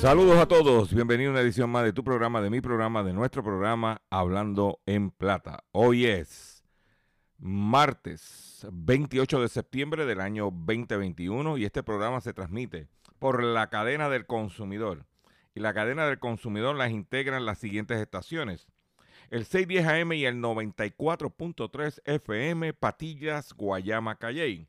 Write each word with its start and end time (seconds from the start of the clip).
Saludos 0.00 0.38
a 0.38 0.46
todos, 0.46 0.94
bienvenido 0.94 1.30
a 1.30 1.32
una 1.32 1.40
edición 1.40 1.70
más 1.70 1.82
de 1.82 1.92
tu 1.92 2.04
programa, 2.04 2.40
de 2.40 2.50
mi 2.50 2.60
programa, 2.60 3.02
de 3.02 3.12
nuestro 3.12 3.42
programa 3.42 4.00
Hablando 4.10 4.78
en 4.86 5.10
Plata. 5.10 5.64
Hoy 5.72 6.06
es 6.06 6.62
martes 7.36 8.64
28 8.70 9.42
de 9.42 9.48
septiembre 9.48 10.06
del 10.06 10.20
año 10.20 10.52
2021 10.52 11.58
y 11.58 11.64
este 11.64 11.82
programa 11.82 12.20
se 12.20 12.32
transmite 12.32 12.86
por 13.18 13.42
la 13.42 13.70
cadena 13.70 14.08
del 14.08 14.24
consumidor. 14.24 15.04
Y 15.52 15.58
la 15.58 15.74
cadena 15.74 16.06
del 16.06 16.20
consumidor 16.20 16.76
las 16.76 16.92
integran 16.92 17.44
las 17.44 17.58
siguientes 17.58 18.00
estaciones. 18.00 18.68
El 19.30 19.46
610 19.46 19.84
AM 19.84 20.12
y 20.12 20.26
el 20.26 20.36
94.3 20.36 22.02
FM 22.04 22.72
Patillas, 22.72 23.52
Guayama, 23.52 24.14
Calley 24.14 24.68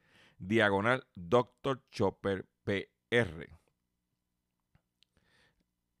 diagonal 0.41 1.05
Dr. 1.15 1.83
Chopper 1.91 2.45
PR. 2.63 3.47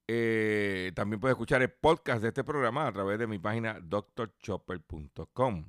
Eh, 0.07 0.91
también 0.93 1.19
puedes 1.19 1.35
escuchar 1.35 1.61
el 1.61 1.71
podcast 1.71 2.21
de 2.21 2.29
este 2.29 2.43
programa 2.43 2.87
a 2.87 2.91
través 2.91 3.17
de 3.19 3.27
mi 3.27 3.39
página 3.39 3.79
drchopper.com. 3.79 5.65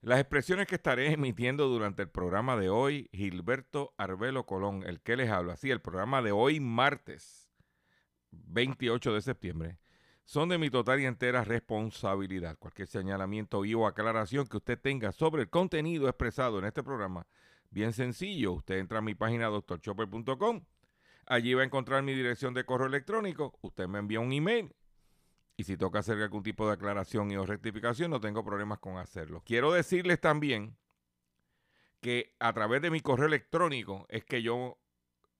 Las 0.00 0.20
expresiones 0.20 0.66
que 0.66 0.76
estaré 0.76 1.12
emitiendo 1.12 1.68
durante 1.68 2.02
el 2.02 2.08
programa 2.08 2.56
de 2.56 2.70
hoy, 2.70 3.08
Gilberto 3.12 3.94
Arbelo 3.98 4.46
Colón, 4.46 4.82
el 4.84 5.00
que 5.00 5.16
les 5.16 5.30
habla, 5.30 5.56
sí, 5.56 5.70
el 5.70 5.80
programa 5.80 6.22
de 6.22 6.32
hoy, 6.32 6.60
martes 6.60 7.52
28 8.30 9.14
de 9.14 9.20
septiembre, 9.20 9.78
son 10.24 10.48
de 10.48 10.58
mi 10.58 10.70
total 10.70 11.00
y 11.00 11.06
entera 11.06 11.44
responsabilidad. 11.44 12.58
Cualquier 12.58 12.88
señalamiento 12.88 13.64
y 13.64 13.74
o 13.74 13.86
aclaración 13.86 14.46
que 14.46 14.56
usted 14.56 14.80
tenga 14.80 15.12
sobre 15.12 15.42
el 15.42 15.50
contenido 15.50 16.08
expresado 16.08 16.58
en 16.58 16.64
este 16.64 16.82
programa, 16.82 17.26
bien 17.72 17.92
sencillo, 17.92 18.52
usted 18.52 18.78
entra 18.78 18.98
a 18.98 19.02
mi 19.02 19.14
página 19.14 19.48
drchopper.com, 19.48 20.64
allí 21.26 21.54
va 21.54 21.62
a 21.62 21.64
encontrar 21.64 22.02
mi 22.02 22.14
dirección 22.14 22.54
de 22.54 22.64
correo 22.64 22.86
electrónico, 22.86 23.58
usted 23.62 23.88
me 23.88 23.98
envía 23.98 24.20
un 24.20 24.32
email 24.32 24.72
y 25.56 25.64
si 25.64 25.76
toca 25.76 25.98
hacer 25.98 26.20
algún 26.20 26.42
tipo 26.42 26.66
de 26.66 26.74
aclaración 26.74 27.30
y 27.30 27.36
o 27.36 27.44
rectificación, 27.44 28.10
no 28.10 28.20
tengo 28.20 28.44
problemas 28.44 28.78
con 28.78 28.96
hacerlo. 28.96 29.42
Quiero 29.44 29.72
decirles 29.72 30.20
también 30.20 30.76
que 32.00 32.34
a 32.40 32.52
través 32.52 32.82
de 32.82 32.90
mi 32.90 33.00
correo 33.00 33.26
electrónico 33.26 34.06
es 34.08 34.24
que 34.24 34.42
yo 34.42 34.78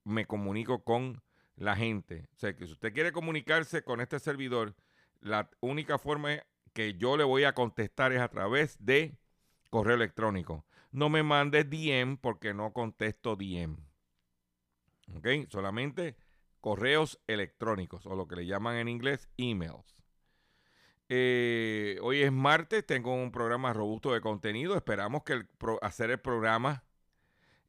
me 0.04 0.26
comunico 0.26 0.84
con 0.84 1.22
la 1.56 1.76
gente. 1.76 2.28
O 2.34 2.38
sea, 2.38 2.54
que 2.56 2.66
si 2.66 2.72
usted 2.72 2.92
quiere 2.92 3.12
comunicarse 3.12 3.82
con 3.82 4.00
este 4.00 4.18
servidor, 4.18 4.74
la 5.20 5.50
única 5.60 5.98
forma 5.98 6.42
que 6.72 6.94
yo 6.94 7.16
le 7.16 7.24
voy 7.24 7.44
a 7.44 7.54
contestar 7.54 8.12
es 8.12 8.20
a 8.20 8.28
través 8.28 8.76
de 8.84 9.18
correo 9.70 9.96
electrónico. 9.96 10.64
No 10.92 11.08
me 11.08 11.22
mande 11.22 11.64
DM 11.64 12.16
porque 12.18 12.54
no 12.54 12.72
contesto 12.72 13.34
DM. 13.36 13.76
¿Ok? 15.16 15.28
Solamente 15.48 16.16
correos 16.60 17.20
electrónicos 17.26 18.06
o 18.06 18.14
lo 18.14 18.28
que 18.28 18.36
le 18.36 18.46
llaman 18.46 18.76
en 18.76 18.88
inglés 18.88 19.28
emails. 19.36 20.02
Eh, 21.08 21.98
hoy 22.00 22.22
es 22.22 22.32
martes, 22.32 22.86
tengo 22.86 23.14
un 23.14 23.32
programa 23.32 23.72
robusto 23.72 24.12
de 24.12 24.20
contenido. 24.20 24.76
Esperamos 24.76 25.24
que 25.24 25.42
hacer 25.82 26.10
el 26.10 26.20
programa 26.20 26.84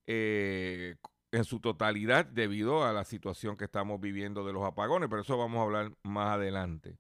eh, 0.06 0.96
en 1.32 1.44
su 1.44 1.60
totalidad 1.60 2.26
debido 2.26 2.86
a 2.86 2.94
la 2.94 3.04
situación 3.04 3.58
que 3.58 3.66
estamos 3.66 4.00
viviendo 4.00 4.46
de 4.46 4.54
los 4.54 4.64
apagones, 4.64 5.10
pero 5.10 5.24
eso 5.24 5.38
vamos 5.38 5.60
a 5.60 5.64
hablar 5.64 5.92
más 6.04 6.36
adelante. 6.36 6.98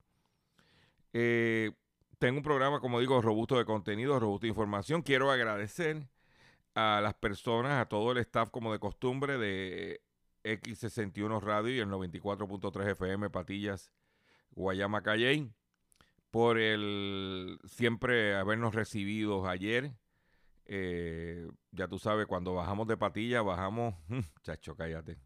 Eh, 1.13 1.71
tengo 2.17 2.37
un 2.37 2.43
programa, 2.43 2.79
como 2.79 2.99
digo, 2.99 3.21
robusto 3.21 3.57
de 3.57 3.65
contenido, 3.65 4.19
robusto 4.19 4.45
de 4.45 4.49
información. 4.49 5.01
Quiero 5.01 5.29
agradecer 5.31 6.07
a 6.75 6.99
las 7.01 7.13
personas, 7.15 7.81
a 7.81 7.87
todo 7.87 8.11
el 8.11 8.17
staff 8.19 8.49
como 8.49 8.71
de 8.71 8.79
costumbre 8.79 9.37
de 9.37 10.01
X61 10.43 11.41
Radio 11.41 11.75
y 11.75 11.79
el 11.79 11.89
94.3 11.89 12.91
FM 12.91 13.29
Patillas, 13.29 13.91
Guayama 14.51 15.01
Calley, 15.01 15.51
por 16.31 16.57
el 16.57 17.59
siempre 17.65 18.35
habernos 18.35 18.73
recibido 18.75 19.47
ayer. 19.47 19.91
Eh, 20.65 21.47
ya 21.71 21.87
tú 21.87 21.99
sabes, 21.99 22.25
cuando 22.25 22.53
bajamos 22.53 22.87
de 22.87 22.97
patilla, 22.97 23.41
bajamos. 23.41 23.95
Chacho, 24.43 24.75
cállate. 24.75 25.17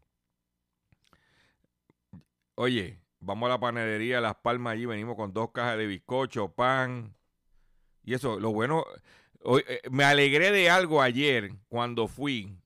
Oye, 2.54 3.00
vamos 3.20 3.46
a 3.46 3.50
la 3.50 3.60
panadería 3.60 4.20
Las 4.20 4.36
Palmas 4.36 4.72
allí, 4.72 4.84
venimos 4.84 5.16
con 5.16 5.32
dos 5.32 5.52
cajas 5.52 5.78
de 5.78 5.86
bizcocho, 5.86 6.52
pan. 6.52 7.14
Y 8.02 8.14
eso, 8.14 8.40
lo 8.40 8.52
bueno. 8.52 8.84
Eh, 9.44 9.80
me 9.90 10.04
alegré 10.04 10.50
de 10.50 10.70
algo 10.70 11.02
ayer 11.02 11.52
cuando 11.68 12.08
fui, 12.08 12.58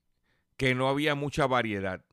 que 0.57 0.75
no 0.75 0.87
había 0.87 1.15
mucha 1.15 1.47
variedad. 1.47 2.05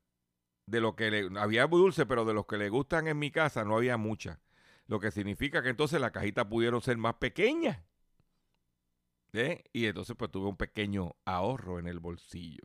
De 0.67 0.81
lo 0.81 0.95
que 0.95 1.11
le, 1.11 1.41
había 1.41 1.67
dulce, 1.67 2.07
pero 2.07 2.25
de 2.25 2.35
los 2.35 2.47
que 2.47 2.57
le 2.57 2.69
gustan 2.69 3.09
en 3.09 3.19
mi 3.19 3.31
casa 3.31 3.65
no 3.65 3.77
había 3.77 3.97
mucha. 3.97 4.41
Lo 4.87 5.01
que 5.01 5.11
significa 5.11 5.62
que 5.62 5.71
entonces 5.71 6.01
las 6.01 6.12
cajitas 6.12 6.47
pudieron 6.47 6.81
ser 6.81 6.97
más 6.97 7.15
pequeñas. 7.15 7.83
¿eh? 9.33 9.65
Y 9.73 9.87
entonces 9.87 10.17
pues 10.17 10.31
tuve 10.31 10.49
un 10.49 10.57
pequeño 10.57 11.17
ahorro 11.25 11.79
en 11.79 11.87
el 11.87 11.99
bolsillo. 11.99 12.62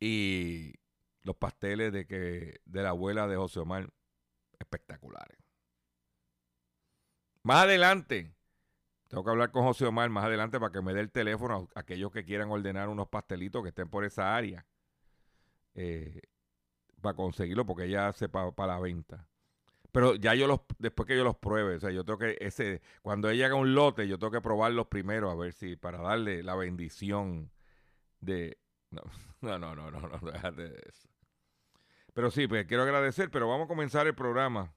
Y 0.00 0.74
los 1.22 1.36
pasteles 1.36 1.92
de 1.92 2.06
que 2.06 2.60
de 2.64 2.82
la 2.82 2.90
abuela 2.90 3.26
de 3.26 3.36
José 3.36 3.60
Omar 3.60 3.90
espectaculares. 4.58 5.38
Más 7.42 7.64
adelante, 7.64 8.35
tengo 9.08 9.24
que 9.24 9.30
hablar 9.30 9.50
con 9.50 9.62
José 9.64 9.86
Omar 9.86 10.10
más 10.10 10.24
adelante 10.24 10.58
para 10.58 10.72
que 10.72 10.82
me 10.82 10.92
dé 10.92 11.00
el 11.00 11.10
teléfono 11.10 11.68
a 11.74 11.80
aquellos 11.80 12.10
que 12.10 12.24
quieran 12.24 12.50
ordenar 12.50 12.88
unos 12.88 13.08
pastelitos 13.08 13.62
que 13.62 13.68
estén 13.68 13.88
por 13.88 14.04
esa 14.04 14.34
área. 14.34 14.66
Eh, 15.74 16.20
para 17.00 17.14
conseguirlo 17.14 17.66
porque 17.66 17.84
ella 17.84 18.08
hace 18.08 18.28
para 18.28 18.52
la 18.66 18.80
venta. 18.80 19.28
Pero 19.92 20.14
ya 20.16 20.34
yo 20.34 20.46
los, 20.46 20.60
después 20.78 21.06
que 21.06 21.16
yo 21.16 21.24
los 21.24 21.36
pruebe, 21.36 21.76
o 21.76 21.80
sea, 21.80 21.90
yo 21.90 22.04
tengo 22.04 22.18
que, 22.18 22.36
ese, 22.40 22.82
cuando 23.00 23.30
ella 23.30 23.46
haga 23.46 23.54
un 23.54 23.74
lote, 23.74 24.08
yo 24.08 24.18
tengo 24.18 24.30
que 24.30 24.40
probarlos 24.40 24.88
primero 24.88 25.30
a 25.30 25.34
ver 25.34 25.52
si, 25.52 25.76
para 25.76 25.98
darle 25.98 26.42
la 26.42 26.54
bendición 26.54 27.50
de, 28.20 28.58
no, 28.90 29.02
no, 29.40 29.58
no, 29.58 29.74
no, 29.74 29.90
no, 29.90 30.00
no, 30.00 30.30
déjate 30.30 30.68
de 30.68 30.82
eso. 30.88 31.08
Pero 32.12 32.30
sí, 32.30 32.46
pues 32.46 32.66
quiero 32.66 32.82
agradecer, 32.82 33.30
pero 33.30 33.48
vamos 33.48 33.66
a 33.66 33.68
comenzar 33.68 34.06
el 34.06 34.14
programa 34.14 34.74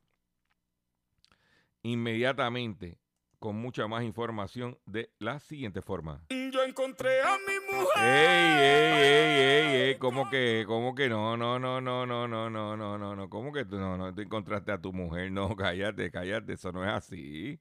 inmediatamente 1.81 2.99
con 3.39 3.55
mucha 3.55 3.87
más 3.87 4.03
información 4.03 4.77
de 4.85 5.11
la 5.17 5.39
siguiente 5.39 5.81
forma. 5.81 6.21
Yo 6.29 6.63
encontré 6.63 7.21
a 7.21 7.37
mi 7.37 7.73
mujer. 7.73 8.03
¡Ey, 8.03 8.57
ey, 8.59 9.03
ey, 9.03 9.75
ey, 9.75 9.81
ey! 9.81 9.97
¿Cómo 9.97 10.29
que, 10.29 10.65
cómo 10.67 10.93
que 10.93 11.09
no, 11.09 11.37
no, 11.37 11.57
no, 11.57 11.79
no, 11.81 12.05
no, 12.05 12.27
no, 12.27 12.49
no, 12.49 12.77
no, 12.77 12.97
no, 12.97 13.15
no? 13.15 13.29
¿Cómo 13.29 13.51
que 13.53 13.65
tú 13.65 13.77
no, 13.77 13.97
no 13.97 14.13
te 14.13 14.23
encontraste 14.23 14.71
a 14.71 14.81
tu 14.81 14.91
mujer? 14.91 15.31
No, 15.31 15.55
cállate, 15.55 16.11
cállate, 16.11 16.53
eso 16.53 16.71
no 16.71 16.83
es 16.83 16.91
así. 16.91 17.59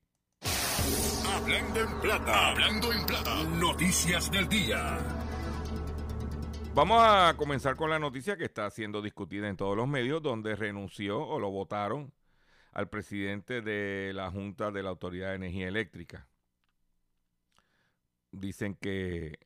Hablando 1.32 1.80
en 1.80 2.00
plata, 2.00 2.48
hablando 2.50 2.92
en 2.92 3.06
plata, 3.06 3.44
noticias 3.44 4.30
del 4.30 4.48
día. 4.48 4.98
Vamos 6.74 7.02
a 7.02 7.34
comenzar 7.36 7.76
con 7.76 7.90
la 7.90 7.98
noticia 7.98 8.36
que 8.36 8.44
está 8.44 8.68
siendo 8.70 9.02
discutida 9.02 9.48
en 9.48 9.56
todos 9.56 9.76
los 9.76 9.88
medios, 9.88 10.22
donde 10.22 10.54
renunció 10.56 11.20
o 11.20 11.38
lo 11.38 11.50
votaron 11.50 12.12
al 12.72 12.88
presidente 12.88 13.60
de 13.62 14.12
la 14.14 14.30
Junta 14.30 14.70
de 14.70 14.82
la 14.82 14.90
Autoridad 14.90 15.30
de 15.30 15.36
Energía 15.36 15.68
Eléctrica. 15.68 16.28
Dicen 18.30 18.74
que, 18.74 19.38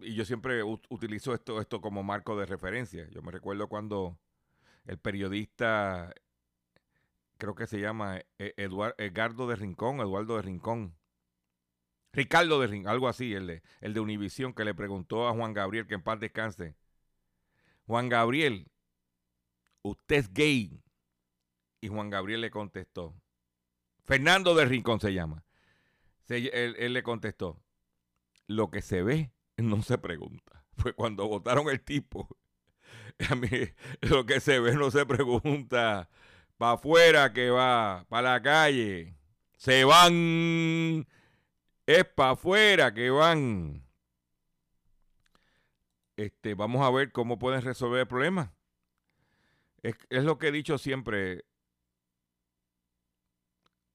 y 0.00 0.14
yo 0.14 0.24
siempre 0.24 0.62
utilizo 0.62 1.34
esto, 1.34 1.60
esto 1.60 1.80
como 1.80 2.02
marco 2.02 2.36
de 2.36 2.46
referencia. 2.46 3.08
Yo 3.10 3.22
me 3.22 3.32
recuerdo 3.32 3.68
cuando 3.68 4.18
el 4.86 4.98
periodista, 4.98 6.14
creo 7.38 7.54
que 7.54 7.66
se 7.66 7.80
llama 7.80 8.18
e-, 8.38 8.54
Eduardo, 8.56 8.94
Edgardo 8.98 9.46
de 9.46 9.56
Rincón, 9.56 10.00
Eduardo 10.00 10.36
de 10.36 10.42
Rincón, 10.42 10.96
Ricardo 12.12 12.60
de 12.60 12.66
Rincón, 12.66 12.92
algo 12.92 13.08
así, 13.08 13.32
el 13.34 13.46
de, 13.46 13.62
el 13.80 13.94
de 13.94 14.00
Univisión, 14.00 14.52
que 14.54 14.64
le 14.64 14.74
preguntó 14.74 15.28
a 15.28 15.32
Juan 15.32 15.54
Gabriel, 15.54 15.86
que 15.86 15.94
en 15.94 16.02
paz 16.02 16.20
descanse. 16.20 16.76
Juan 17.86 18.08
Gabriel, 18.08 18.70
usted 19.82 20.16
es 20.16 20.32
gay. 20.32 20.82
Y 21.82 21.88
Juan 21.88 22.10
Gabriel 22.10 22.40
le 22.40 22.50
contestó. 22.52 23.12
Fernando 24.04 24.54
de 24.54 24.64
Rincón 24.64 25.00
se 25.00 25.12
llama. 25.12 25.44
él, 26.28 26.92
le 26.92 27.02
contestó. 27.02 27.60
Lo 28.46 28.70
que 28.70 28.82
se 28.82 29.02
ve 29.02 29.32
no 29.56 29.82
se 29.82 29.98
pregunta. 29.98 30.64
Fue 30.76 30.92
cuando 30.94 31.26
votaron 31.26 31.68
el 31.68 31.82
tipo. 31.82 32.28
A 33.28 33.34
mí, 33.34 33.48
lo 34.00 34.24
que 34.24 34.38
se 34.38 34.60
ve 34.60 34.74
no 34.76 34.92
se 34.92 35.04
pregunta. 35.04 36.08
Para 36.56 36.74
afuera 36.74 37.32
que 37.32 37.50
va, 37.50 38.06
para 38.08 38.34
la 38.34 38.42
calle. 38.42 39.16
Se 39.56 39.84
van. 39.84 41.08
Es 41.84 42.04
para 42.04 42.30
afuera 42.30 42.94
que 42.94 43.10
van. 43.10 43.84
Este, 46.16 46.54
vamos 46.54 46.86
a 46.86 46.90
ver 46.90 47.10
cómo 47.10 47.40
pueden 47.40 47.62
resolver 47.62 48.02
el 48.02 48.06
problema. 48.06 48.54
Es, 49.82 49.96
es, 50.10 50.22
lo 50.22 50.38
que 50.38 50.48
he 50.48 50.52
dicho 50.52 50.78
siempre 50.78 51.44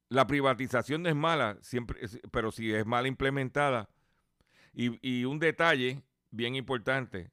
la 0.09 0.25
privatización 0.27 1.03
no 1.03 1.09
es 1.09 1.15
mala, 1.15 1.57
siempre, 1.61 1.99
pero 2.31 2.51
si 2.51 2.73
es 2.73 2.85
mal 2.85 3.07
implementada. 3.07 3.89
Y, 4.73 5.25
un 5.25 5.39
detalle 5.39 6.03
bien 6.29 6.55
importante. 6.55 7.31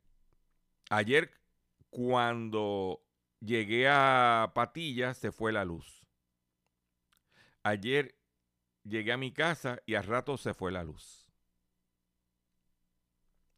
Ayer 0.89 1.31
cuando 1.91 3.03
llegué 3.41 3.87
a 3.89 4.53
Patilla 4.55 5.13
se 5.13 5.31
fue 5.31 5.53
la 5.53 5.65
luz. 5.65 6.07
Ayer 7.63 8.17
llegué 8.83 9.13
a 9.13 9.19
mi 9.19 9.31
casa 9.31 9.79
y 9.85 9.95
al 9.95 10.05
rato 10.05 10.39
se 10.39 10.55
fue 10.55 10.73
la 10.73 10.85
luz. 10.85 11.31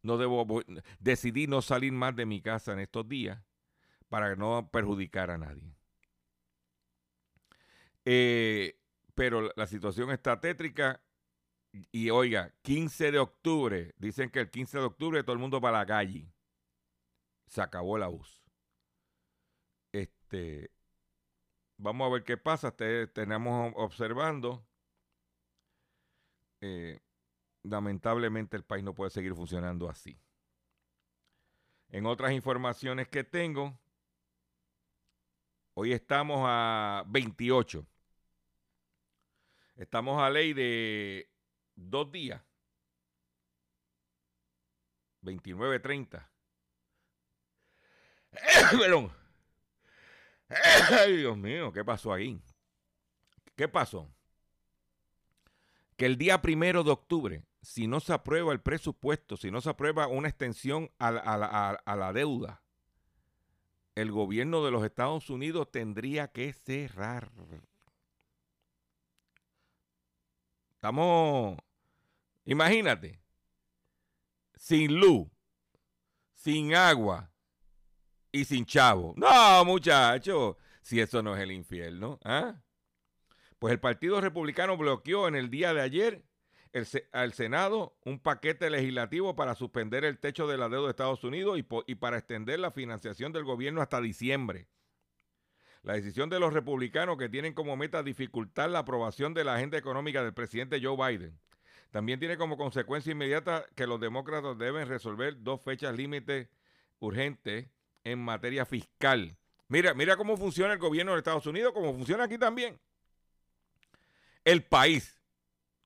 No 0.01 0.17
debo 0.17 0.45
decidí 0.99 1.47
no 1.47 1.61
salir 1.61 1.93
más 1.93 2.15
de 2.15 2.25
mi 2.25 2.41
casa 2.41 2.73
en 2.73 2.79
estos 2.79 3.07
días 3.07 3.41
para 4.09 4.35
no 4.35 4.69
perjudicar 4.69 5.31
a 5.31 5.37
nadie. 5.37 5.73
Eh, 8.03 8.77
pero 9.17 9.51
la 9.55 9.65
situación 9.65 10.11
está 10.11 10.39
tétrica. 10.39 11.01
Y 11.91 12.11
oiga, 12.11 12.53
15 12.61 13.11
de 13.11 13.17
octubre, 13.17 13.95
dicen 13.97 14.29
que 14.29 14.39
el 14.39 14.51
15 14.51 14.77
de 14.77 14.83
octubre 14.83 15.23
todo 15.23 15.33
el 15.33 15.39
mundo 15.39 15.59
para 15.59 15.79
la 15.79 15.85
calle. 15.87 16.31
Se 17.47 17.59
acabó 17.59 17.97
la 17.97 18.09
luz. 18.09 18.43
Este, 19.91 20.69
vamos 21.77 22.07
a 22.07 22.13
ver 22.13 22.23
qué 22.23 22.37
pasa. 22.37 22.75
tenemos 22.75 23.73
observando. 23.75 24.63
Eh, 26.61 26.99
lamentablemente 27.63 28.55
el 28.55 28.65
país 28.65 28.83
no 28.83 28.93
puede 28.93 29.09
seguir 29.09 29.33
funcionando 29.33 29.89
así. 29.89 30.21
En 31.89 32.05
otras 32.05 32.33
informaciones 32.33 33.07
que 33.07 33.23
tengo, 33.23 33.79
hoy 35.73 35.93
estamos 35.93 36.43
a 36.43 37.03
28. 37.07 37.87
Estamos 39.77 40.19
a 40.21 40.29
ley 40.29 40.53
de 40.53 41.29
dos 41.75 42.11
días. 42.11 42.41
29, 45.21 45.79
30. 45.79 46.31
Perdón. 48.71 49.11
Ay, 50.49 51.17
Dios 51.17 51.37
mío, 51.37 51.71
¿qué 51.71 51.85
pasó 51.85 52.11
ahí? 52.11 52.41
¿Qué 53.55 53.67
pasó? 53.67 54.09
Que 55.95 56.05
el 56.05 56.17
día 56.17 56.41
primero 56.41 56.83
de 56.83 56.91
octubre, 56.91 57.43
si 57.61 57.87
no 57.87 57.99
se 57.99 58.13
aprueba 58.13 58.53
el 58.53 58.61
presupuesto, 58.61 59.37
si 59.37 59.51
no 59.51 59.61
se 59.61 59.69
aprueba 59.69 60.07
una 60.07 60.29
extensión 60.29 60.91
a 60.97 61.11
la 61.11 62.13
deuda, 62.13 62.63
el 63.95 64.11
gobierno 64.11 64.63
de 64.63 64.71
los 64.71 64.83
Estados 64.83 65.29
Unidos 65.29 65.71
tendría 65.71 66.27
que 66.31 66.53
cerrar. 66.53 67.31
Estamos, 70.77 71.57
imagínate, 72.45 73.19
sin 74.55 74.95
luz, 74.99 75.27
sin 76.35 76.75
agua 76.75 77.31
y 78.31 78.45
sin 78.45 78.63
chavo. 78.63 79.15
No, 79.17 79.65
muchachos, 79.65 80.55
si 80.83 80.99
eso 80.99 81.23
no 81.23 81.35
es 81.35 81.41
el 81.41 81.51
infierno. 81.51 82.19
¿ah? 82.23 82.61
Pues 83.57 83.71
el 83.71 83.79
Partido 83.79 84.21
Republicano 84.21 84.77
bloqueó 84.77 85.27
en 85.27 85.33
el 85.35 85.49
día 85.49 85.73
de 85.73 85.81
ayer 85.81 86.23
al 87.11 87.33
Senado 87.33 87.97
un 88.05 88.19
paquete 88.19 88.69
legislativo 88.69 89.35
para 89.35 89.55
suspender 89.55 90.05
el 90.05 90.19
techo 90.19 90.45
de 90.45 90.59
la 90.59 90.69
deuda 90.69 90.83
de 90.83 90.91
Estados 90.91 91.23
Unidos 91.23 91.57
y 91.57 91.95
para 91.95 92.19
extender 92.19 92.59
la 92.59 92.69
financiación 92.69 93.33
del 93.33 93.45
gobierno 93.45 93.81
hasta 93.81 93.99
diciembre. 93.99 94.67
La 95.87 95.93
decisión 95.93 96.29
de 96.29 96.37
los 96.37 96.51
republicanos 96.51 97.17
que 97.17 97.29
tienen 97.29 97.53
como 97.53 97.77
meta 97.77 98.03
dificultar 98.03 98.69
la 98.69 98.79
aprobación 98.79 99.33
de 99.33 99.45
la 99.45 99.55
agenda 99.55 99.77
económica 99.77 100.21
del 100.21 100.33
presidente 100.33 100.81
Joe 100.83 100.97
Biden 100.97 101.39
también 101.91 102.19
tiene 102.19 102.35
como 102.35 102.57
consecuencia 102.57 103.13
inmediata 103.13 103.65
que 103.73 103.87
los 103.87 103.97
demócratas 103.97 104.57
deben 104.57 104.89
resolver 104.89 105.41
dos 105.41 105.61
fechas 105.61 105.95
límites 105.95 106.49
urgentes 106.99 107.69
en 108.03 108.19
materia 108.19 108.65
fiscal. 108.65 109.37
Mira, 109.69 109.93
mira 109.93 110.17
cómo 110.17 110.35
funciona 110.35 110.73
el 110.73 110.79
gobierno 110.79 111.13
de 111.13 111.19
Estados 111.19 111.47
Unidos, 111.47 111.71
cómo 111.73 111.93
funciona 111.93 112.25
aquí 112.25 112.37
también. 112.37 112.77
El 114.43 114.65
país, 114.65 115.21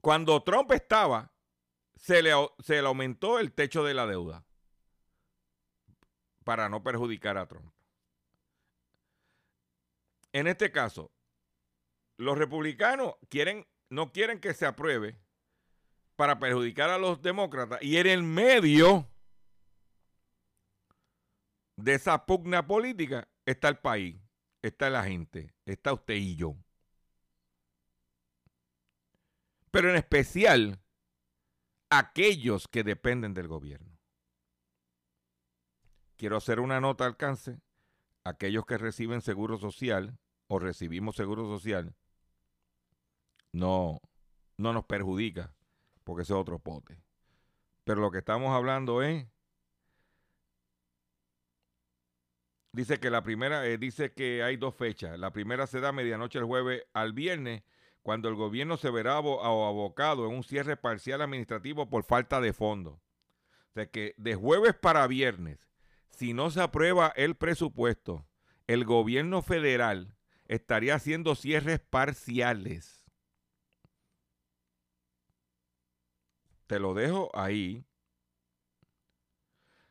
cuando 0.02 0.42
Trump 0.42 0.72
estaba, 0.72 1.32
se 1.96 2.24
le, 2.24 2.32
se 2.58 2.82
le 2.82 2.88
aumentó 2.88 3.38
el 3.38 3.52
techo 3.52 3.84
de 3.84 3.94
la 3.94 4.08
deuda 4.08 4.44
para 6.44 6.70
no 6.70 6.82
perjudicar 6.82 7.38
a 7.38 7.48
Trump. 7.48 7.72
En 10.34 10.48
este 10.48 10.72
caso, 10.72 11.12
los 12.18 12.38
republicanos 12.38 13.16
no 13.90 14.12
quieren 14.12 14.40
que 14.40 14.54
se 14.54 14.66
apruebe 14.66 15.20
para 16.16 16.40
perjudicar 16.40 16.90
a 16.90 16.98
los 16.98 17.22
demócratas 17.22 17.82
y 17.82 17.98
en 17.98 18.08
el 18.08 18.24
medio 18.24 19.08
de 21.76 21.96
esa 21.96 22.26
pugna 22.26 22.66
política 22.66 23.28
está 23.46 23.70
el 23.70 23.80
país, 23.80 24.22
está 24.62 24.90
la 24.90 25.04
gente, 25.04 25.54
está 25.66 25.94
usted 25.94 26.14
y 26.14 26.36
yo. 26.36 26.56
Pero 29.72 29.90
en 29.90 29.96
especial 29.96 30.80
aquellos 31.90 32.68
que 32.68 32.84
dependen 32.84 33.34
del 33.34 33.48
gobierno. 33.48 34.00
Quiero 36.18 36.38
hacer 36.38 36.60
una 36.60 36.80
nota 36.80 37.06
al 37.06 37.12
alcance. 37.12 37.60
Aquellos 38.24 38.66
que 38.66 38.78
reciben 38.78 39.22
seguro 39.22 39.58
social 39.58 40.20
o 40.52 40.60
recibimos 40.60 41.16
seguro 41.16 41.46
social, 41.46 41.96
no, 43.54 44.02
no 44.58 44.74
nos 44.74 44.84
perjudica, 44.84 45.56
porque 46.04 46.24
ese 46.24 46.34
es 46.34 46.40
otro 46.40 46.60
pote. 46.60 47.02
Pero 47.86 48.02
lo 48.02 48.12
que 48.12 48.18
estamos 48.18 48.54
hablando 48.54 49.02
es 49.02 49.26
Dice 52.74 53.02
que 53.02 53.10
la 53.10 53.22
primera, 53.22 53.66
eh, 53.66 53.78
dice 53.78 54.14
que 54.14 54.44
hay 54.44 54.56
dos 54.56 54.74
fechas. 54.76 55.20
La 55.20 55.34
primera 55.34 55.68
se 55.68 55.82
da 55.82 55.92
medianoche 55.92 56.40
el 56.40 56.46
jueves 56.46 56.86
al 56.94 57.12
viernes, 57.12 57.64
cuando 58.02 58.30
el 58.30 58.36
gobierno 58.36 58.78
se 58.78 58.90
verá 58.90 59.18
abocado 59.18 60.26
en 60.26 60.34
un 60.34 60.44
cierre 60.44 60.78
parcial 60.78 61.22
administrativo 61.22 61.90
por 61.90 62.06
falta 62.06 62.40
de 62.40 62.54
fondos. 62.54 62.94
O 62.94 63.74
sea 63.74 63.88
que 63.88 64.16
de 64.18 64.36
jueves 64.36 64.74
para 64.74 65.06
viernes, 65.08 65.68
si 66.12 66.34
no 66.34 66.50
se 66.50 66.62
aprueba 66.62 67.12
el 67.18 67.36
presupuesto, 67.36 68.26
el 68.68 68.86
gobierno 68.86 69.42
federal 69.42 70.16
estaría 70.52 70.96
haciendo 70.96 71.34
cierres 71.34 71.80
parciales. 71.80 73.06
Te 76.68 76.78
lo 76.78 76.94
dejo 76.94 77.32
ahí. 77.34 77.86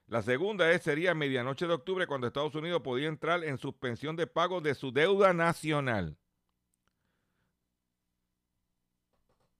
La 0.06 0.20
segunda 0.20 0.70
es, 0.70 0.82
sería 0.82 1.14
medianoche 1.14 1.66
de 1.66 1.72
octubre 1.72 2.06
cuando 2.06 2.26
Estados 2.26 2.54
Unidos 2.54 2.82
podía 2.82 3.08
entrar 3.08 3.42
en 3.42 3.56
suspensión 3.56 4.16
de 4.16 4.26
pago 4.26 4.60
de 4.60 4.74
su 4.74 4.92
deuda 4.92 5.32
nacional. 5.32 6.18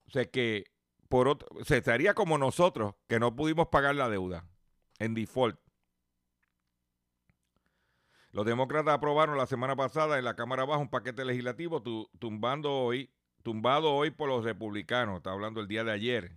O 0.07 0.11
sea 0.11 0.26
que 0.26 0.64
por 1.09 1.47
se 1.64 1.78
estaría 1.78 2.12
como 2.12 2.37
nosotros 2.37 2.95
que 3.09 3.19
no 3.19 3.35
pudimos 3.35 3.69
pagar 3.69 3.95
la 3.95 4.11
deuda 4.11 4.47
en 4.99 5.14
default. 5.14 5.59
Los 8.33 8.47
demócratas 8.47 8.95
aprobaron 8.95 9.37
la 9.37 9.47
semana 9.47 9.75
pasada 9.75 10.19
en 10.19 10.25
la 10.25 10.37
Cámara 10.37 10.65
Baja 10.65 10.81
un 10.81 10.89
paquete 10.89 11.25
legislativo 11.25 11.83
tumbando 12.19 12.73
hoy, 12.73 13.11
tumbado 13.43 13.93
hoy 13.93 14.11
por 14.11 14.29
los 14.29 14.45
republicanos. 14.45 15.17
Está 15.17 15.33
hablando 15.33 15.61
el 15.61 15.67
día 15.67 15.83
de 15.83 15.93
ayer. 15.93 16.37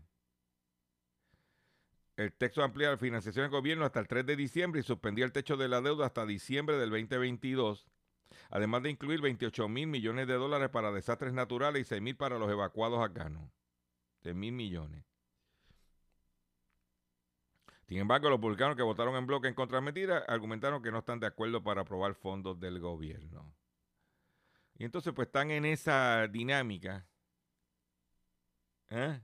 El 2.16 2.32
texto 2.34 2.64
amplía 2.64 2.92
la 2.92 2.98
financiación 2.98 3.44
del 3.44 3.52
gobierno 3.52 3.86
hasta 3.86 4.00
el 4.00 4.08
3 4.08 4.26
de 4.26 4.36
diciembre 4.36 4.82
y 4.82 4.84
suspendía 4.84 5.26
el 5.26 5.32
techo 5.32 5.58
de 5.58 5.68
la 5.68 5.82
deuda 5.82 6.08
hasta 6.08 6.26
diciembre 6.26 6.78
del 6.78 6.90
2022, 6.90 7.88
además 8.50 8.84
de 8.84 8.92
incluir 8.92 9.22
28 9.22 9.68
mil 9.68 9.88
millones 9.88 10.28
de 10.28 10.36
dólares 10.36 10.70
para 10.70 10.92
desastres 10.92 11.34
naturales 11.34 11.82
y 11.82 11.86
6 11.86 12.02
mil 12.02 12.16
para 12.16 12.38
los 12.38 12.52
evacuados 12.52 13.00
afganos. 13.00 13.50
De 14.22 14.34
mil 14.34 14.54
millones. 14.54 15.13
Sin 17.88 17.98
embargo, 17.98 18.30
los 18.30 18.38
republicanos 18.38 18.76
que 18.76 18.84
votaron 18.84 19.16
en 19.16 19.28
bloque 19.28 19.48
en 19.48 19.54
contra 19.54 19.78
de 19.78 19.86
mentira 19.86 20.20
argumentaron 20.28 20.82
que 20.82 20.92
no 20.92 21.00
están 21.00 21.20
de 21.20 21.28
acuerdo 21.28 21.64
para 21.64 21.82
aprobar 21.82 22.16
fondos 22.16 22.60
del 22.60 22.80
gobierno. 22.80 23.54
Y 24.76 24.86
entonces 24.86 25.14
pues 25.14 25.28
están 25.28 25.52
en 25.52 25.66
esa 25.66 26.28
dinámica. 26.28 27.06
¿eh? 28.90 29.22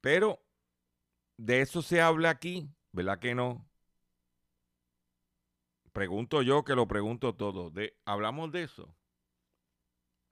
Pero 0.00 0.42
de 1.36 1.60
eso 1.60 1.82
se 1.82 2.00
habla 2.00 2.30
aquí, 2.30 2.68
¿verdad 2.92 3.18
que 3.18 3.34
no? 3.34 3.66
Pregunto 5.92 6.42
yo 6.42 6.64
que 6.64 6.74
lo 6.74 6.86
pregunto 6.86 7.34
todo. 7.34 7.70
De, 7.70 7.96
¿Hablamos 8.04 8.52
de 8.52 8.62
eso? 8.62 8.94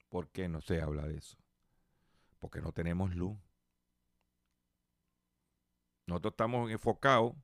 ¿Por 0.09 0.31
qué 0.31 0.49
no 0.49 0.61
se 0.61 0.81
habla 0.81 1.07
de 1.07 1.19
eso? 1.19 1.37
Porque 2.39 2.61
no 2.61 2.73
tenemos 2.73 3.15
luz. 3.15 3.39
Nosotros 6.09 6.33
estamos 6.33 6.71
enfocados 6.71 7.35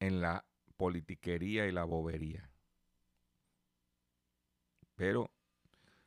en 0.00 0.20
la 0.20 0.44
politiquería 0.76 1.68
y 1.68 1.72
la 1.72 1.84
bobería. 1.84 2.50
Pero 4.96 5.30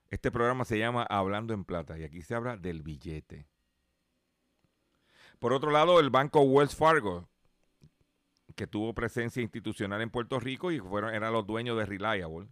este 0.10 0.30
programa 0.30 0.66
se 0.66 0.78
llama 0.78 1.04
Hablando 1.04 1.54
en 1.54 1.64
Plata 1.64 1.98
y 1.98 2.04
aquí 2.04 2.22
se 2.22 2.36
habla 2.36 2.58
del 2.58 2.84
billete. 2.84 3.48
Por 5.40 5.54
otro 5.54 5.72
lado, 5.72 6.02
el 6.02 6.10
banco 6.10 6.42
Wells 6.42 6.76
Fargo, 6.76 7.30
que 8.58 8.68
tuvo 8.68 8.94
presencia 8.94 9.42
institucional 9.42 10.02
en 10.02 10.10
Puerto 10.10 10.38
Rico 10.42 10.70
y 10.70 10.82
fueron, 10.82 11.16
eran 11.16 11.32
los 11.32 11.48
dueños 11.48 11.78
de 11.78 11.86
Reliable, 11.86 12.50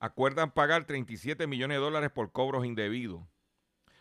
acuerdan 0.00 0.50
pagar 0.50 0.84
37 0.84 1.46
millones 1.46 1.78
de 1.78 1.82
dólares 1.82 2.10
por 2.10 2.30
cobros 2.30 2.66
indebidos. 2.66 3.26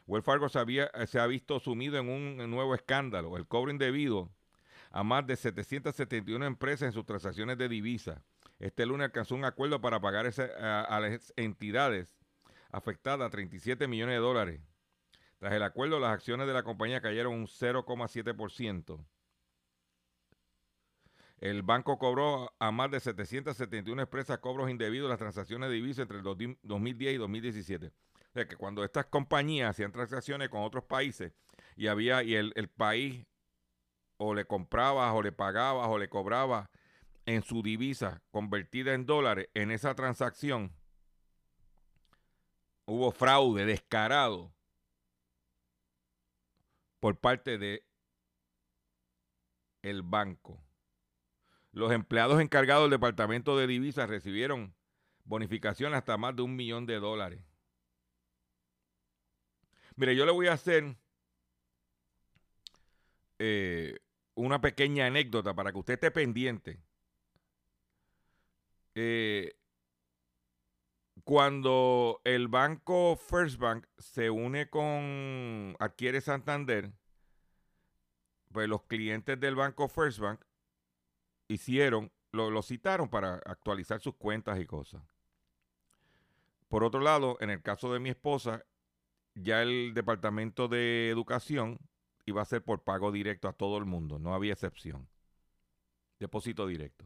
Wells 0.07 0.25
Fargo 0.25 0.47
se, 0.47 0.59
se 1.07 1.19
ha 1.19 1.27
visto 1.27 1.59
sumido 1.59 1.97
en 1.99 2.09
un 2.09 2.49
nuevo 2.49 2.73
escándalo, 2.73 3.35
el 3.35 3.45
cobro 3.45 3.71
indebido 3.71 4.31
a 4.89 5.03
más 5.03 5.27
de 5.27 5.35
771 5.35 6.45
empresas 6.45 6.87
en 6.87 6.93
sus 6.93 7.05
transacciones 7.05 7.57
de 7.57 7.67
divisa. 7.67 8.23
Este 8.57 8.85
lunes 8.85 9.05
alcanzó 9.05 9.35
un 9.35 9.45
acuerdo 9.45 9.81
para 9.81 9.99
pagar 9.99 10.25
a, 10.25 10.99
las 10.99 11.33
entidades 11.35 12.17
afectadas 12.71 13.29
37 13.31 13.87
millones 13.87 14.15
de 14.15 14.19
dólares. 14.19 14.61
Tras 15.39 15.53
el 15.53 15.61
acuerdo, 15.61 15.99
las 15.99 16.11
acciones 16.11 16.47
de 16.47 16.53
la 16.53 16.63
compañía 16.63 17.01
cayeron 17.01 17.33
un 17.33 17.45
0,7%. 17.45 19.05
El 21.39 21.61
banco 21.61 21.99
cobró 21.99 22.51
a 22.57 22.71
más 22.71 22.89
de 22.89 22.99
771 22.99 24.01
empresas 24.01 24.39
cobros 24.39 24.71
indebidos 24.71 25.09
las 25.09 25.19
transacciones 25.19 25.69
de 25.69 25.75
divisas 25.75 26.03
entre 26.03 26.17
el 26.17 26.23
2010 26.23 27.13
y 27.13 27.17
2017. 27.17 27.91
O 28.37 28.39
sea 28.39 28.47
que 28.47 28.55
cuando 28.55 28.83
estas 28.83 29.07
compañías 29.07 29.71
hacían 29.71 29.91
transacciones 29.91 30.49
con 30.49 30.61
otros 30.61 30.83
países 30.83 31.33
y 31.75 31.87
había 31.87 32.21
y 32.21 32.35
el, 32.35 32.53
el 32.55 32.67
país 32.67 33.25
o 34.17 34.35
le 34.35 34.45
compraba 34.45 35.11
o 35.13 35.23
le 35.23 35.31
pagaba 35.31 35.87
o 35.87 35.97
le 35.97 36.07
cobraba 36.07 36.69
en 37.25 37.41
su 37.41 37.63
divisa 37.63 38.21
convertida 38.29 38.93
en 38.93 39.07
dólares 39.07 39.49
en 39.55 39.71
esa 39.71 39.95
transacción, 39.95 40.71
hubo 42.85 43.11
fraude 43.11 43.65
descarado 43.65 44.53
por 46.99 47.19
parte 47.19 47.57
de 47.57 47.87
el 49.81 50.03
banco. 50.03 50.63
Los 51.71 51.91
empleados 51.91 52.39
encargados 52.39 52.83
del 52.83 52.91
departamento 52.91 53.57
de 53.57 53.65
divisas 53.65 54.07
recibieron 54.07 54.75
bonificación 55.23 55.95
hasta 55.95 56.17
más 56.17 56.35
de 56.35 56.43
un 56.43 56.55
millón 56.55 56.85
de 56.85 56.99
dólares. 56.99 57.46
Mire, 59.97 60.15
yo 60.15 60.25
le 60.25 60.31
voy 60.31 60.47
a 60.47 60.53
hacer 60.53 60.95
eh, 63.39 63.97
una 64.35 64.61
pequeña 64.61 65.07
anécdota 65.07 65.55
para 65.55 65.71
que 65.71 65.79
usted 65.79 65.95
esté 65.95 66.11
pendiente. 66.11 66.79
Eh, 68.93 69.57
cuando 71.23 72.21
el 72.23 72.47
banco 72.47 73.15
First 73.15 73.59
Bank 73.59 73.87
se 73.97 74.29
une 74.29 74.69
con 74.69 75.75
Adquiere 75.79 76.21
Santander, 76.21 76.93
pues 78.51 78.69
los 78.69 78.83
clientes 78.83 79.39
del 79.39 79.55
banco 79.55 79.87
First 79.87 80.19
Bank 80.19 80.41
hicieron, 81.47 82.11
lo, 82.31 82.61
citaron 82.61 83.09
para 83.09 83.35
actualizar 83.45 83.99
sus 83.99 84.15
cuentas 84.15 84.59
y 84.59 84.65
cosas. 84.65 85.01
Por 86.67 86.83
otro 86.83 87.01
lado, 87.01 87.37
en 87.39 87.49
el 87.49 87.63
caso 87.63 87.91
de 87.91 87.99
mi 87.99 88.09
esposa, 88.09 88.63
ya 89.41 89.61
el 89.61 89.93
departamento 89.93 90.67
de 90.67 91.09
educación 91.09 91.79
iba 92.25 92.41
a 92.41 92.45
ser 92.45 92.63
por 92.63 92.83
pago 92.83 93.11
directo 93.11 93.47
a 93.47 93.53
todo 93.53 93.77
el 93.77 93.85
mundo, 93.85 94.19
no 94.19 94.33
había 94.33 94.53
excepción. 94.53 95.07
Depósito 96.19 96.67
directo. 96.67 97.05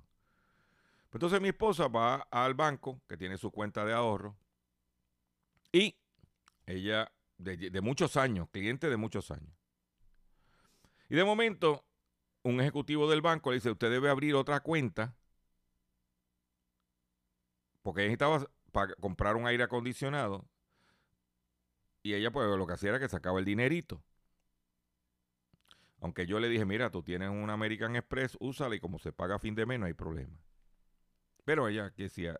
Entonces 1.13 1.41
mi 1.41 1.49
esposa 1.49 1.87
va 1.87 2.27
al 2.31 2.53
banco, 2.53 3.01
que 3.07 3.17
tiene 3.17 3.37
su 3.37 3.51
cuenta 3.51 3.85
de 3.85 3.93
ahorro, 3.93 4.37
y 5.71 5.95
ella, 6.65 7.11
de, 7.37 7.81
muchos 7.81 8.17
años, 8.17 8.49
cliente 8.49 8.89
de 8.89 8.97
muchos 8.97 9.31
años. 9.31 9.53
Y 11.09 11.15
de 11.15 11.23
momento, 11.25 11.85
un 12.43 12.61
ejecutivo 12.61 13.09
del 13.09 13.21
banco 13.21 13.51
le 13.51 13.55
dice, 13.55 13.71
usted 13.71 13.89
debe 13.89 14.09
abrir 14.09 14.35
otra 14.35 14.61
cuenta, 14.61 15.15
porque 17.81 18.01
necesitaba 18.01 18.47
para 18.71 18.93
comprar 18.95 19.35
un 19.35 19.47
aire 19.47 19.63
acondicionado, 19.63 20.45
y 22.03 22.13
ella 22.13 22.31
pues 22.31 22.47
lo 22.47 22.67
que 22.67 22.73
hacía 22.73 22.89
era 22.89 22.99
que 22.99 23.09
sacaba 23.09 23.39
el 23.39 23.45
dinerito. 23.45 24.03
Aunque 25.99 26.25
yo 26.25 26.39
le 26.39 26.49
dije, 26.49 26.65
mira, 26.65 26.89
tú 26.89 27.03
tienes 27.03 27.29
un 27.29 27.49
American 27.49 27.95
Express, 27.95 28.35
úsala 28.39 28.75
y 28.75 28.79
como 28.79 28.97
se 28.97 29.13
paga 29.13 29.35
a 29.35 29.39
fin 29.39 29.53
de 29.53 29.65
mes 29.67 29.79
no 29.79 29.85
hay 29.85 29.93
problema. 29.93 30.35
Pero 31.45 31.67
ella 31.67 31.91
que 31.91 32.03
decía, 32.03 32.39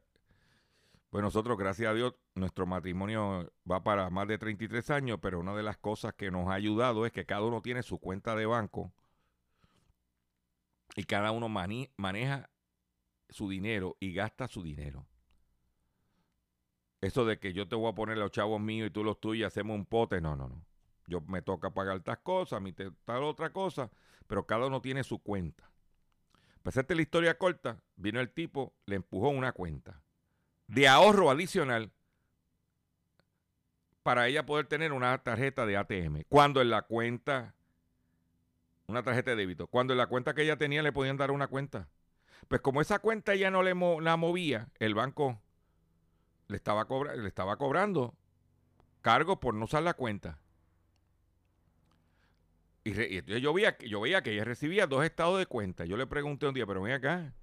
pues 1.12 1.22
nosotros, 1.24 1.58
gracias 1.58 1.92
a 1.92 1.94
Dios, 1.94 2.16
nuestro 2.36 2.66
matrimonio 2.66 3.52
va 3.70 3.84
para 3.84 4.10
más 4.10 4.28
de 4.28 4.38
33 4.38 4.90
años, 4.90 5.20
pero 5.22 5.40
una 5.40 5.54
de 5.54 5.62
las 5.62 5.78
cosas 5.78 6.14
que 6.14 6.32
nos 6.32 6.48
ha 6.48 6.54
ayudado 6.54 7.06
es 7.06 7.12
que 7.12 7.26
cada 7.26 7.44
uno 7.44 7.62
tiene 7.62 7.84
su 7.84 8.00
cuenta 8.00 8.36
de 8.36 8.46
banco 8.46 8.92
y 10.96 11.04
cada 11.04 11.32
uno 11.32 11.50
maneja 11.50 12.50
su 13.30 13.50
dinero 13.50 13.98
y 14.00 14.14
gasta 14.14 14.48
su 14.48 14.64
dinero. 14.64 15.06
Eso 17.02 17.26
de 17.26 17.40
que 17.40 17.54
yo 17.54 17.68
te 17.68 17.76
voy 17.76 17.92
a 17.92 17.96
poner 17.96 18.18
los 18.18 18.32
chavos 18.32 18.62
míos 18.62 18.88
y 18.88 18.92
tú 18.92 19.04
los 19.04 19.20
tuyos 19.20 19.42
y 19.42 19.44
hacemos 19.44 19.76
un 19.76 19.86
pote, 19.86 20.22
no, 20.22 20.36
no, 20.36 20.48
no. 20.48 20.64
Yo 21.08 21.22
me 21.22 21.42
toca 21.42 21.72
pagar 21.72 21.98
estas 21.98 22.20
cosas, 22.20 22.58
a 22.58 22.60
mí 22.60 22.72
te, 22.72 22.92
tal 23.06 23.24
otra 23.24 23.52
cosa, 23.52 23.90
pero 24.28 24.46
cada 24.46 24.68
uno 24.68 24.82
tiene 24.82 25.04
su 25.04 25.20
cuenta. 25.20 25.70
Para 26.62 26.70
hacerte 26.70 26.96
la 26.96 27.02
historia 27.02 27.38
corta, 27.38 27.82
vino 27.96 28.20
el 28.20 28.30
tipo, 28.30 28.74
le 28.86 28.98
empujó 28.98 29.30
una 29.30 29.52
cuenta 29.52 30.02
de 30.72 30.88
ahorro 30.88 31.30
adicional 31.30 31.92
para 34.04 34.28
ella 34.28 34.46
poder 34.46 34.68
tener 34.68 34.94
una 34.94 35.18
tarjeta 35.22 35.66
de 35.66 35.78
ATM. 35.78 36.24
Cuando 36.30 36.62
en 36.62 36.70
la 36.70 36.84
cuenta 36.84 37.54
una 38.88 39.04
tarjeta 39.04 39.32
de 39.32 39.38
débito, 39.38 39.68
cuando 39.68 39.94
en 39.94 39.98
la 39.98 40.08
cuenta 40.08 40.34
que 40.34 40.44
ella 40.44 40.58
tenía 40.58 40.82
le 40.82 40.94
podían 40.94 41.18
dar 41.18 41.32
una 41.32 41.48
cuenta. 41.48 41.90
Pues 42.48 42.62
como 42.62 42.82
esa 42.82 43.00
cuenta 43.00 43.34
ella 43.34 43.52
no 43.52 43.64
le 43.64 43.74
la 44.02 44.18
movía, 44.18 44.70
el 44.80 44.96
banco 44.96 45.40
le 46.52 46.58
estaba, 46.58 46.86
le 47.16 47.28
estaba 47.28 47.58
cobrando 47.58 48.14
cargo 49.02 49.40
por 49.40 49.56
no 49.56 49.66
usar 49.66 49.84
la 49.84 49.94
cuenta. 49.94 50.38
Y, 52.84 52.92
entonces 52.92 53.42
yo 53.42 53.54
veía, 53.54 53.78
yo 53.80 54.02
veía 54.02 54.22
que 54.22 54.34
ella 54.34 54.44
recibía 54.44 54.86
dos 54.86 55.04
estados 55.04 55.40
de 55.40 55.46
cuenta. 55.46 55.86
Yo 55.86 55.98
le 55.98 56.08
pregunté 56.08 56.48
un 56.48 56.54
día, 56.54 56.66
pero 56.66 56.82
ven 56.82 56.94
acá, 56.94 57.34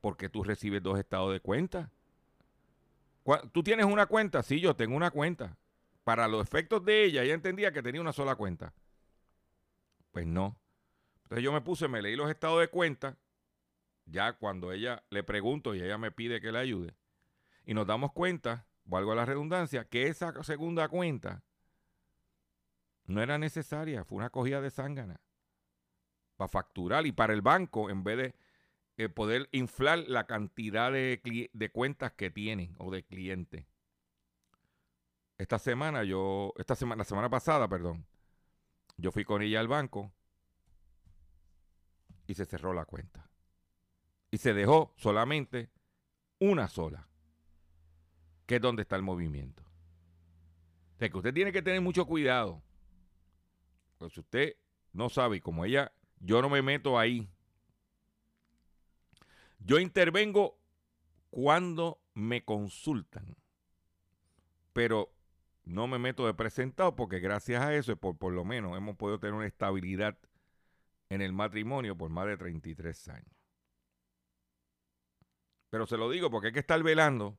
¿por 0.00 0.16
qué 0.16 0.28
tú 0.28 0.42
recibes 0.42 0.82
dos 0.82 0.98
estados 0.98 1.32
de 1.32 1.40
cuenta? 1.40 1.92
¿Tú 3.52 3.62
tienes 3.62 3.86
una 3.86 4.06
cuenta? 4.06 4.42
Sí, 4.42 4.60
yo 4.60 4.74
tengo 4.76 4.96
una 4.96 5.10
cuenta. 5.10 5.56
Para 6.02 6.28
los 6.28 6.42
efectos 6.42 6.84
de 6.84 7.04
ella, 7.04 7.22
ella 7.22 7.34
entendía 7.34 7.72
que 7.72 7.82
tenía 7.82 8.00
una 8.00 8.12
sola 8.12 8.34
cuenta. 8.34 8.74
Pues 10.10 10.26
no. 10.26 10.58
Entonces 11.22 11.42
yo 11.42 11.52
me 11.52 11.62
puse, 11.62 11.88
me 11.88 12.02
leí 12.02 12.16
los 12.16 12.28
estados 12.28 12.60
de 12.60 12.68
cuenta, 12.68 13.16
ya 14.04 14.34
cuando 14.34 14.72
ella 14.72 15.02
le 15.08 15.22
pregunto 15.22 15.74
y 15.74 15.80
ella 15.80 15.96
me 15.96 16.10
pide 16.10 16.40
que 16.40 16.52
le 16.52 16.58
ayude, 16.58 16.94
y 17.64 17.74
nos 17.74 17.86
damos 17.86 18.12
cuenta, 18.12 18.66
valgo 18.84 19.14
la 19.14 19.24
redundancia, 19.24 19.84
que 19.84 20.08
esa 20.08 20.42
segunda 20.42 20.88
cuenta 20.88 21.42
no 23.06 23.22
era 23.22 23.38
necesaria, 23.38 24.04
fue 24.04 24.18
una 24.18 24.30
cogida 24.30 24.60
de 24.60 24.70
zángana 24.70 25.20
para 26.36 26.48
facturar 26.48 27.06
y 27.06 27.12
para 27.12 27.32
el 27.32 27.42
banco, 27.42 27.90
en 27.90 28.02
vez 28.02 28.16
de 28.16 28.34
eh, 28.96 29.08
poder 29.08 29.48
inflar 29.52 30.04
la 30.06 30.26
cantidad 30.26 30.92
de, 30.92 31.50
de, 31.52 31.70
cuentas 31.70 32.12
que 32.12 32.30
tienen 32.30 32.74
o 32.78 32.90
de 32.90 33.04
clientes. 33.04 33.66
Esta 35.36 35.58
semana 35.58 36.04
yo, 36.04 36.52
esta 36.56 36.76
semana, 36.76 37.00
la 37.00 37.04
semana 37.04 37.28
pasada, 37.28 37.68
perdón, 37.68 38.06
yo 38.96 39.10
fui 39.10 39.24
con 39.24 39.42
ella 39.42 39.60
al 39.60 39.68
banco 39.68 40.12
y 42.26 42.34
se 42.34 42.46
cerró 42.46 42.72
la 42.72 42.84
cuenta. 42.84 43.28
Y 44.30 44.38
se 44.38 44.54
dejó 44.54 44.92
solamente 44.96 45.70
una 46.38 46.68
sola, 46.68 47.08
que 48.46 48.56
es 48.56 48.60
donde 48.60 48.82
está 48.82 48.96
el 48.96 49.02
movimiento. 49.02 49.62
O 50.94 50.98
que 50.98 51.16
usted 51.16 51.34
tiene 51.34 51.52
que 51.52 51.62
tener 51.62 51.80
mucho 51.80 52.06
cuidado. 52.06 52.62
Porque 53.98 54.14
si 54.14 54.20
usted 54.20 54.56
no 54.92 55.08
sabe, 55.08 55.36
y 55.36 55.40
como 55.40 55.64
ella, 55.64 55.92
yo 56.18 56.40
no 56.40 56.48
me 56.48 56.62
meto 56.62 56.98
ahí. 56.98 57.28
Yo 59.58 59.78
intervengo 59.78 60.58
cuando 61.30 62.00
me 62.14 62.44
consultan. 62.44 63.36
Pero 64.72 65.12
no 65.64 65.86
me 65.86 65.98
meto 65.98 66.26
de 66.26 66.34
presentado 66.34 66.94
porque 66.96 67.20
gracias 67.20 67.62
a 67.62 67.74
eso, 67.74 67.96
por, 67.96 68.16
por 68.16 68.32
lo 68.32 68.44
menos, 68.44 68.76
hemos 68.76 68.96
podido 68.96 69.18
tener 69.18 69.34
una 69.34 69.46
estabilidad 69.46 70.18
en 71.08 71.22
el 71.22 71.32
matrimonio 71.32 71.96
por 71.96 72.10
más 72.10 72.26
de 72.26 72.36
33 72.36 73.08
años. 73.08 73.34
Pero 75.70 75.86
se 75.86 75.96
lo 75.96 76.10
digo 76.10 76.30
porque 76.30 76.48
hay 76.48 76.52
que 76.52 76.60
estar 76.60 76.82
velando, 76.82 77.38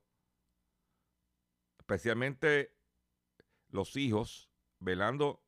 especialmente 1.86 2.74
los 3.68 3.96
hijos, 3.96 4.50
velando. 4.80 5.42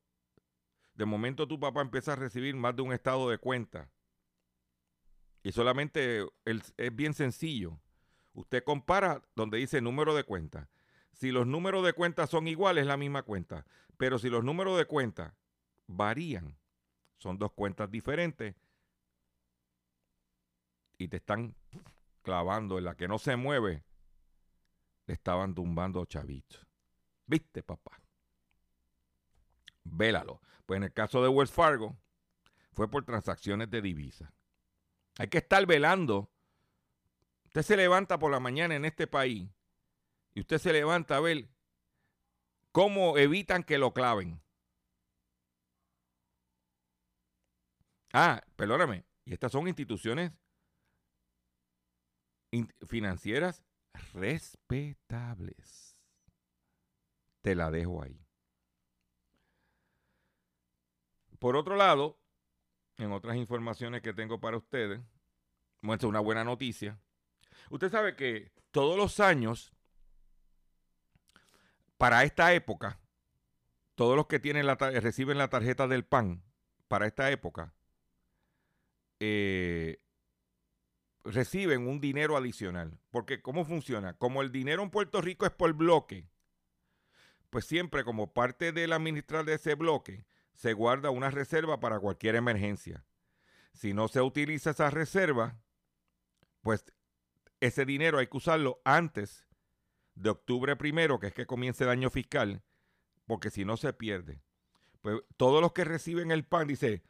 De 0.93 1.05
momento 1.05 1.47
tu 1.47 1.59
papá 1.59 1.81
empieza 1.81 2.13
a 2.13 2.15
recibir 2.15 2.55
más 2.55 2.75
de 2.75 2.81
un 2.81 2.93
estado 2.93 3.29
de 3.29 3.37
cuenta. 3.37 3.91
Y 5.43 5.51
solamente 5.51 6.25
es 6.45 6.95
bien 6.95 7.13
sencillo. 7.13 7.79
Usted 8.33 8.63
compara 8.63 9.21
donde 9.35 9.57
dice 9.57 9.81
número 9.81 10.15
de 10.15 10.23
cuenta 10.23 10.69
si 11.19 11.31
los 11.31 11.45
números 11.45 11.85
de 11.85 11.91
cuenta 11.91 12.27
son 12.27 12.47
iguales, 12.47 12.83
es 12.83 12.87
la 12.87 12.95
misma 12.95 13.23
cuenta. 13.23 13.65
Pero 13.97 14.19
si 14.19 14.29
los 14.29 14.41
números 14.41 14.77
de 14.77 14.85
cuenta 14.85 15.35
varían, 15.85 16.57
son 17.17 17.37
dos 17.37 17.51
cuentas 17.51 17.91
diferentes 17.91 18.55
y 20.97 21.09
te 21.09 21.17
están 21.17 21.55
clavando 22.21 22.77
en 22.77 22.85
la 22.85 22.95
que 22.95 23.09
no 23.09 23.19
se 23.19 23.35
mueve, 23.35 23.83
le 25.09 25.15
estaban 25.15 25.55
tumbando 25.55 26.05
chavitos. 26.05 26.63
¿Viste, 27.25 27.63
papá? 27.63 27.99
Vélalo. 29.83 30.39
Pues 30.67 30.77
en 30.77 30.83
el 30.83 30.93
caso 30.93 31.23
de 31.23 31.29
Wells 31.29 31.51
Fargo, 31.51 31.97
fue 32.73 32.87
por 32.91 33.03
transacciones 33.05 33.71
de 33.71 33.81
divisa. 33.81 34.31
Hay 35.17 35.27
que 35.27 35.39
estar 35.39 35.65
velando. 35.65 36.29
Usted 37.45 37.63
se 37.63 37.75
levanta 37.75 38.19
por 38.19 38.29
la 38.29 38.39
mañana 38.39 38.75
en 38.75 38.85
este 38.85 39.07
país 39.07 39.49
y 40.35 40.41
usted 40.41 40.59
se 40.59 40.73
levanta 40.73 41.17
a 41.17 41.21
ver 41.21 41.49
cómo 42.71 43.17
evitan 43.17 43.63
que 43.63 43.79
lo 43.79 43.95
claven. 43.95 44.39
Ah, 48.13 48.43
perdóname, 48.55 49.05
y 49.25 49.33
estas 49.33 49.53
son 49.53 49.67
instituciones 49.67 50.31
financieras 52.87 53.63
respetables. 54.13 55.97
Te 57.41 57.55
la 57.55 57.71
dejo 57.71 58.03
ahí. 58.03 58.25
Por 61.39 61.55
otro 61.55 61.75
lado, 61.75 62.19
en 62.97 63.11
otras 63.11 63.37
informaciones 63.37 64.01
que 64.01 64.13
tengo 64.13 64.39
para 64.39 64.57
ustedes, 64.57 64.99
muestra 65.81 66.09
una 66.09 66.19
buena 66.19 66.43
noticia. 66.43 66.99
Usted 67.69 67.89
sabe 67.89 68.15
que 68.15 68.51
todos 68.71 68.97
los 68.97 69.19
años 69.19 69.71
para 71.97 72.23
esta 72.23 72.53
época, 72.53 72.99
todos 73.95 74.15
los 74.15 74.27
que 74.27 74.39
tienen 74.39 74.65
la, 74.65 74.75
reciben 74.75 75.37
la 75.37 75.49
tarjeta 75.49 75.87
del 75.87 76.05
PAN 76.05 76.43
para 76.87 77.07
esta 77.07 77.31
época, 77.31 77.73
eh, 79.19 80.01
reciben 81.29 81.87
un 81.87 81.99
dinero 81.99 82.37
adicional. 82.37 82.99
Porque 83.11 83.41
¿cómo 83.41 83.65
funciona? 83.65 84.17
Como 84.17 84.41
el 84.41 84.51
dinero 84.51 84.83
en 84.83 84.89
Puerto 84.89 85.21
Rico 85.21 85.45
es 85.45 85.51
por 85.51 85.73
bloque, 85.73 86.27
pues 87.49 87.65
siempre 87.65 88.03
como 88.03 88.33
parte 88.33 88.71
del 88.71 88.93
administrar 88.93 89.45
de 89.45 89.55
ese 89.55 89.75
bloque, 89.75 90.25
se 90.53 90.73
guarda 90.73 91.09
una 91.09 91.31
reserva 91.31 91.79
para 91.79 91.99
cualquier 91.99 92.35
emergencia. 92.35 93.05
Si 93.73 93.93
no 93.93 94.07
se 94.07 94.21
utiliza 94.21 94.71
esa 94.71 94.89
reserva, 94.89 95.57
pues 96.61 96.83
ese 97.59 97.85
dinero 97.85 98.19
hay 98.19 98.27
que 98.27 98.37
usarlo 98.37 98.81
antes 98.83 99.47
de 100.15 100.29
octubre 100.29 100.75
primero, 100.75 101.19
que 101.19 101.27
es 101.27 101.33
que 101.33 101.45
comience 101.45 101.83
el 101.85 101.89
año 101.89 102.09
fiscal, 102.09 102.61
porque 103.25 103.49
si 103.49 103.63
no 103.63 103.77
se 103.77 103.93
pierde. 103.93 104.41
Pues 105.01 105.21
todos 105.37 105.61
los 105.61 105.71
que 105.71 105.85
reciben 105.85 106.31
el 106.31 106.45
PAN, 106.45 106.67
dice, 106.67 107.03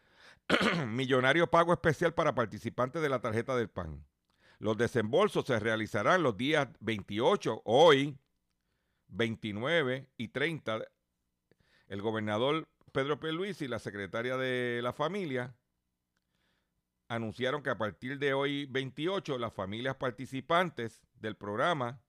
millonario 0.88 1.50
pago 1.50 1.74
especial 1.74 2.14
para 2.14 2.36
participantes 2.36 3.02
de 3.02 3.10
la 3.10 3.20
tarjeta 3.20 3.56
del 3.56 3.70
PAN. 3.70 4.06
Los 4.60 4.78
desembolsos 4.78 5.46
se 5.46 5.58
realizarán 5.58 6.22
los 6.22 6.36
días 6.36 6.68
28, 6.82 7.62
hoy, 7.64 8.20
29 9.08 10.10
y 10.18 10.28
30. 10.28 10.82
El 11.88 12.02
gobernador 12.02 12.68
Pedro 12.92 13.20
P. 13.22 13.32
Luis 13.32 13.62
y 13.62 13.70
la 13.70 13.80
secretaria 13.80 14.36
de 14.36 14.82
la 14.84 14.92
familia 14.92 15.56
anunciaron 17.08 17.64
que 17.64 17.70
a 17.70 17.78
partir 17.78 18.20
de 18.20 18.34
hoy 18.34 18.66
28 18.66 19.38
las 19.38 19.54
familias 19.54 19.96
participantes 19.96 21.08
del 21.14 21.38
programa 21.38 22.02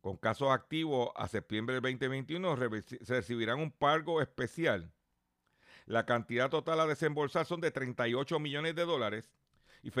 con 0.00 0.16
casos 0.16 0.50
activos 0.52 1.10
a 1.16 1.26
septiembre 1.26 1.74
del 1.74 1.82
2021 1.82 2.54
recibirán 3.00 3.58
un 3.58 3.72
pago 3.72 4.22
especial. 4.22 4.92
La 5.86 6.06
cantidad 6.06 6.50
total 6.50 6.78
a 6.78 6.86
desembolsar 6.86 7.46
son 7.46 7.60
de 7.60 7.72
38 7.72 8.38
millones 8.38 8.76
de 8.76 8.84
dólares 8.84 9.32
y 9.86 9.92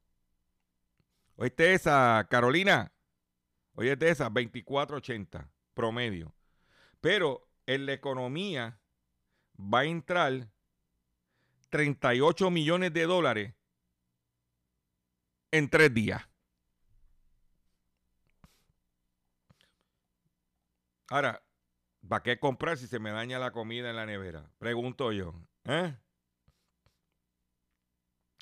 ¿Oíste 1.36 1.72
esa, 1.72 2.26
Carolina? 2.28 2.92
¿Oíste 3.72 4.10
esa? 4.10 4.28
24.80 4.28 5.48
promedio. 5.72 6.34
Pero 7.00 7.48
en 7.64 7.86
la 7.86 7.94
economía 7.94 8.78
va 9.58 9.78
a 9.78 9.84
entrar 9.86 10.50
38 11.70 12.50
millones 12.50 12.92
de 12.92 13.06
dólares 13.06 13.54
en 15.50 15.70
tres 15.70 15.94
días. 15.94 16.28
Ahora, 21.08 21.43
¿para 22.08 22.22
qué 22.22 22.38
comprar 22.38 22.78
si 22.78 22.86
se 22.86 22.98
me 22.98 23.10
daña 23.10 23.38
la 23.38 23.50
comida 23.50 23.90
en 23.90 23.96
la 23.96 24.06
nevera? 24.06 24.50
Pregunto 24.58 25.12
yo. 25.12 25.34
¿eh? 25.64 25.94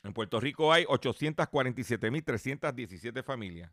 En 0.04 0.12
Puerto 0.12 0.38
Rico 0.40 0.72
hay 0.72 0.84
847.317 0.84 3.22
familias 3.22 3.72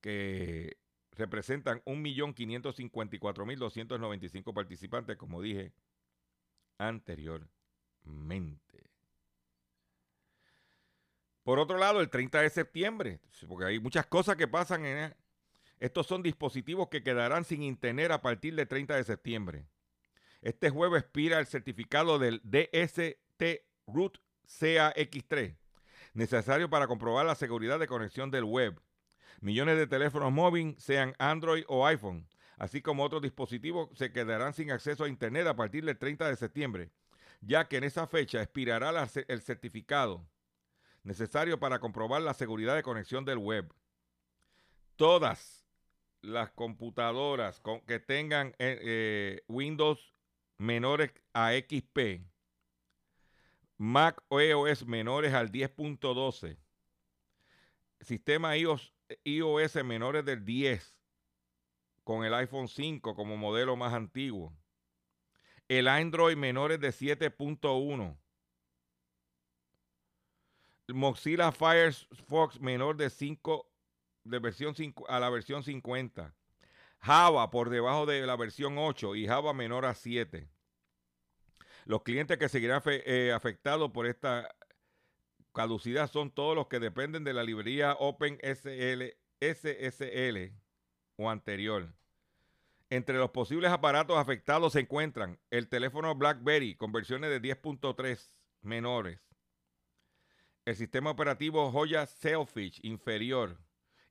que 0.00 0.76
representan 1.12 1.80
1.554.295 1.84 4.52
participantes, 4.52 5.16
como 5.16 5.40
dije 5.40 5.72
anteriormente. 6.78 7.52
Por 11.44 11.58
otro 11.58 11.78
lado, 11.78 12.00
el 12.00 12.10
30 12.10 12.40
de 12.40 12.50
septiembre, 12.50 13.20
porque 13.48 13.64
hay 13.66 13.80
muchas 13.80 14.06
cosas 14.06 14.36
que 14.36 14.48
pasan 14.48 14.84
en... 14.84 15.14
Estos 15.82 16.06
son 16.06 16.22
dispositivos 16.22 16.86
que 16.90 17.02
quedarán 17.02 17.44
sin 17.44 17.64
internet 17.64 18.12
a 18.12 18.22
partir 18.22 18.54
del 18.54 18.68
30 18.68 18.94
de 18.94 19.02
septiembre. 19.02 19.66
Este 20.40 20.70
jueves 20.70 21.02
expira 21.02 21.40
el 21.40 21.46
certificado 21.46 22.20
del 22.20 22.40
DST 22.44 23.42
Root 23.88 24.18
CAX3, 24.46 25.56
necesario 26.14 26.70
para 26.70 26.86
comprobar 26.86 27.26
la 27.26 27.34
seguridad 27.34 27.80
de 27.80 27.88
conexión 27.88 28.30
del 28.30 28.44
web. 28.44 28.80
Millones 29.40 29.76
de 29.76 29.88
teléfonos 29.88 30.30
móviles, 30.30 30.80
sean 30.80 31.16
Android 31.18 31.64
o 31.66 31.84
iPhone, 31.84 32.28
así 32.58 32.80
como 32.80 33.02
otros 33.02 33.20
dispositivos, 33.20 33.90
se 33.98 34.12
quedarán 34.12 34.54
sin 34.54 34.70
acceso 34.70 35.02
a 35.02 35.08
Internet 35.08 35.48
a 35.48 35.56
partir 35.56 35.84
del 35.84 35.98
30 35.98 36.28
de 36.28 36.36
septiembre, 36.36 36.92
ya 37.40 37.66
que 37.66 37.78
en 37.78 37.82
esa 37.82 38.06
fecha 38.06 38.40
expirará 38.40 39.08
el 39.26 39.42
certificado 39.42 40.24
necesario 41.02 41.58
para 41.58 41.80
comprobar 41.80 42.22
la 42.22 42.34
seguridad 42.34 42.76
de 42.76 42.84
conexión 42.84 43.24
del 43.24 43.38
web. 43.38 43.74
Todas 44.94 45.61
las 46.22 46.50
computadoras 46.52 47.60
que 47.86 47.98
tengan 47.98 48.48
eh, 48.58 48.78
eh, 48.80 49.44
Windows 49.48 50.14
menores 50.56 51.12
a 51.34 51.52
XP, 51.52 52.24
Mac 53.76 54.22
OS 54.28 54.86
menores 54.86 55.34
al 55.34 55.50
10.12, 55.50 56.56
sistema 58.00 58.56
iOS, 58.56 58.94
iOS 59.24 59.84
menores 59.84 60.24
del 60.24 60.44
10, 60.44 60.96
con 62.04 62.24
el 62.24 62.34
iPhone 62.34 62.68
5 62.68 63.14
como 63.16 63.36
modelo 63.36 63.76
más 63.76 63.92
antiguo, 63.92 64.56
el 65.68 65.88
Android 65.88 66.36
menores 66.36 66.78
de 66.80 66.90
7.1, 66.90 68.16
Mozilla 70.88 71.50
Firefox 71.50 72.60
menor 72.60 72.96
de 72.96 73.10
5 73.10 73.71
de 74.24 74.38
versión 74.38 74.74
5 74.74 75.08
a 75.08 75.20
la 75.20 75.30
versión 75.30 75.62
50. 75.62 76.34
Java 77.00 77.50
por 77.50 77.70
debajo 77.70 78.06
de 78.06 78.24
la 78.26 78.36
versión 78.36 78.78
8 78.78 79.16
y 79.16 79.26
Java 79.26 79.52
menor 79.52 79.84
a 79.84 79.94
7. 79.94 80.48
Los 81.84 82.02
clientes 82.02 82.38
que 82.38 82.48
seguirán 82.48 82.80
eh, 82.86 83.32
afectados 83.34 83.90
por 83.90 84.06
esta 84.06 84.54
caducidad 85.52 86.10
son 86.10 86.30
todos 86.30 86.54
los 86.54 86.68
que 86.68 86.78
dependen 86.78 87.24
de 87.24 87.32
la 87.32 87.42
librería 87.42 87.94
OpenSL 87.98 89.16
SSL 89.40 90.52
o 91.16 91.28
anterior. 91.28 91.92
Entre 92.88 93.16
los 93.16 93.30
posibles 93.30 93.70
aparatos 93.70 94.16
afectados 94.16 94.74
se 94.74 94.80
encuentran 94.80 95.40
el 95.50 95.68
teléfono 95.68 96.14
BlackBerry 96.14 96.76
con 96.76 96.92
versiones 96.92 97.30
de 97.30 97.40
10.3 97.40 98.38
menores, 98.60 99.18
el 100.64 100.76
sistema 100.76 101.10
operativo 101.10 101.72
Joya 101.72 102.06
Selfish 102.06 102.78
inferior 102.82 103.58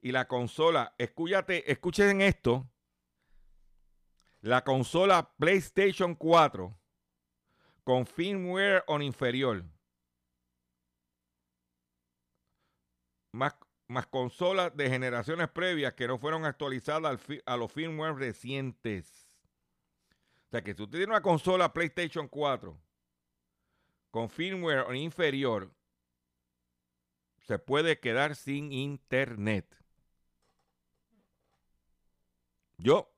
y 0.01 0.11
la 0.11 0.27
consola, 0.27 0.95
escúchate, 0.97 1.71
escuchen 1.71 2.21
esto, 2.21 2.67
la 4.41 4.63
consola 4.63 5.31
PlayStation 5.37 6.15
4 6.15 6.75
con 7.83 8.05
firmware 8.07 8.83
on 8.87 9.03
inferior. 9.03 9.63
Más, 13.31 13.55
más 13.87 14.07
consolas 14.07 14.75
de 14.75 14.89
generaciones 14.89 15.47
previas 15.49 15.93
que 15.93 16.07
no 16.07 16.17
fueron 16.17 16.45
actualizadas 16.45 17.19
a 17.45 17.57
los 17.57 17.71
firmware 17.71 18.15
recientes. 18.15 19.39
O 20.47 20.49
sea 20.49 20.63
que 20.63 20.73
si 20.73 20.81
usted 20.81 20.97
tiene 20.97 21.13
una 21.13 21.21
consola 21.21 21.71
PlayStation 21.71 22.27
4 22.27 22.77
con 24.09 24.29
firmware 24.29 24.93
inferior, 24.95 25.71
se 27.39 27.59
puede 27.59 27.99
quedar 27.99 28.35
sin 28.35 28.71
internet. 28.73 29.80
Yo 32.81 33.13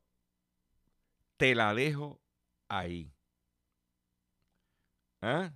te 1.37 1.55
la 1.55 1.73
dejo 1.73 2.21
ahí. 2.67 3.13
¿Ah? 5.21 5.53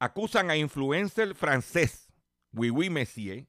Acusan 0.00 0.50
a 0.50 0.56
influencer 0.56 1.36
francés, 1.36 2.08
Oui 2.52 2.90
Messier, 2.90 3.46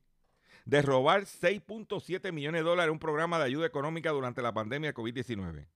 de 0.66 0.82
robar 0.84 1.22
6.7 1.22 2.32
millones 2.32 2.60
de 2.60 2.70
dólares 2.70 2.90
en 2.90 2.94
un 2.94 3.00
programa 3.00 3.40
de 3.40 3.46
ayuda 3.46 3.66
económica 3.66 4.12
durante 4.12 4.44
la 4.44 4.54
pandemia 4.54 4.92
de 4.92 4.96
COVID-19. 4.96 5.68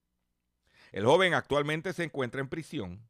El 0.92 1.04
joven 1.04 1.34
actualmente 1.34 1.92
se 1.92 2.04
encuentra 2.04 2.40
en 2.40 2.48
prisión. 2.48 3.08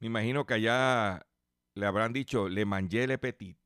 Me 0.00 0.08
imagino 0.08 0.44
que 0.44 0.54
allá 0.54 1.24
le 1.74 1.86
habrán 1.86 2.12
dicho 2.12 2.48
Le 2.48 2.64
Mangé 2.64 3.06
Le 3.06 3.18
Petit. 3.18 3.61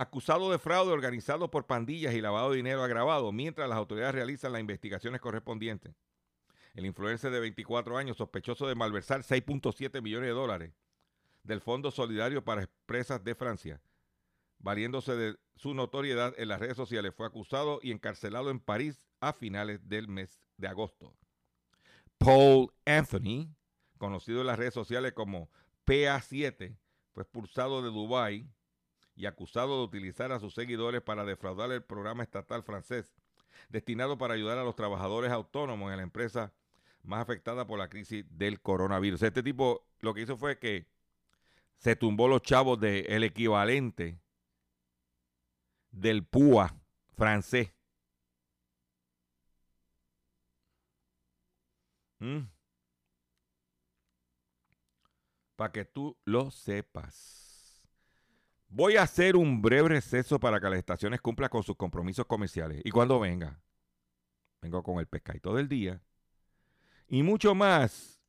Acusado 0.00 0.52
de 0.52 0.60
fraude 0.60 0.92
organizado 0.92 1.50
por 1.50 1.66
pandillas 1.66 2.14
y 2.14 2.20
lavado 2.20 2.50
de 2.50 2.58
dinero 2.58 2.84
agravado 2.84 3.32
mientras 3.32 3.68
las 3.68 3.76
autoridades 3.76 4.14
realizan 4.14 4.52
las 4.52 4.60
investigaciones 4.60 5.20
correspondientes. 5.20 5.92
El 6.74 6.86
influencer 6.86 7.32
de 7.32 7.40
24 7.40 7.98
años, 7.98 8.16
sospechoso 8.16 8.68
de 8.68 8.76
malversar 8.76 9.22
6.7 9.22 10.00
millones 10.00 10.28
de 10.28 10.34
dólares 10.34 10.72
del 11.42 11.60
Fondo 11.60 11.90
Solidario 11.90 12.44
para 12.44 12.62
Empresas 12.62 13.24
de 13.24 13.34
Francia, 13.34 13.80
valiéndose 14.60 15.16
de 15.16 15.36
su 15.56 15.74
notoriedad 15.74 16.32
en 16.38 16.46
las 16.46 16.60
redes 16.60 16.76
sociales, 16.76 17.12
fue 17.12 17.26
acusado 17.26 17.80
y 17.82 17.90
encarcelado 17.90 18.50
en 18.50 18.60
París 18.60 19.02
a 19.18 19.32
finales 19.32 19.80
del 19.88 20.06
mes 20.06 20.40
de 20.58 20.68
agosto. 20.68 21.12
Paul 22.18 22.72
Anthony, 22.86 23.52
conocido 23.98 24.42
en 24.42 24.46
las 24.46 24.60
redes 24.60 24.74
sociales 24.74 25.12
como 25.12 25.50
PA7 25.86 26.78
fue 27.10 27.22
expulsado 27.24 27.82
de 27.82 27.88
Dubái 27.88 28.48
y 29.18 29.26
acusado 29.26 29.78
de 29.78 29.84
utilizar 29.84 30.32
a 30.32 30.38
sus 30.38 30.54
seguidores 30.54 31.02
para 31.02 31.24
defraudar 31.24 31.70
el 31.72 31.82
programa 31.82 32.22
estatal 32.22 32.62
francés 32.62 33.12
destinado 33.68 34.16
para 34.16 34.34
ayudar 34.34 34.56
a 34.58 34.64
los 34.64 34.76
trabajadores 34.76 35.30
autónomos 35.30 35.90
en 35.90 35.98
la 35.98 36.02
empresa 36.04 36.52
más 37.02 37.20
afectada 37.20 37.66
por 37.66 37.78
la 37.78 37.88
crisis 37.88 38.24
del 38.30 38.60
coronavirus. 38.60 39.22
Este 39.22 39.42
tipo 39.42 39.84
lo 40.00 40.14
que 40.14 40.22
hizo 40.22 40.36
fue 40.36 40.58
que 40.58 40.86
se 41.78 41.96
tumbó 41.96 42.28
los 42.28 42.42
chavos 42.42 42.78
del 42.80 43.24
equivalente 43.24 44.20
del 45.90 46.24
PUA 46.24 46.74
francés. 47.16 47.74
¿Mm? 52.20 52.58
para 55.58 55.72
que 55.72 55.84
tú 55.84 56.16
lo 56.24 56.52
sepas. 56.52 57.47
Voy 58.68 58.96
a 58.96 59.02
hacer 59.02 59.36
un 59.36 59.62
breve 59.62 59.88
receso 59.88 60.38
para 60.38 60.60
que 60.60 60.68
las 60.68 60.78
estaciones 60.78 61.20
cumplan 61.20 61.48
con 61.48 61.62
sus 61.62 61.76
compromisos 61.76 62.26
comerciales. 62.26 62.82
Y 62.84 62.90
cuando 62.90 63.18
venga, 63.18 63.60
vengo 64.60 64.82
con 64.82 64.98
el 64.98 65.06
pescadito 65.06 65.54
del 65.54 65.68
día 65.68 66.02
y 67.08 67.22
mucho 67.22 67.54
más 67.54 68.20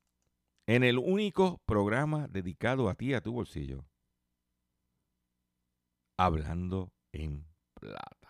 en 0.65 0.83
el 0.83 0.97
único 0.97 1.61
programa 1.65 2.27
dedicado 2.29 2.89
a 2.89 2.95
ti, 2.95 3.13
a 3.13 3.21
tu 3.21 3.33
bolsillo. 3.33 3.85
Hablando 6.17 6.93
en 7.11 7.45
plata. 7.73 8.29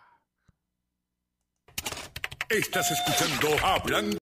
Estás 2.50 2.90
escuchando 2.92 3.66
Hablando 3.66 4.18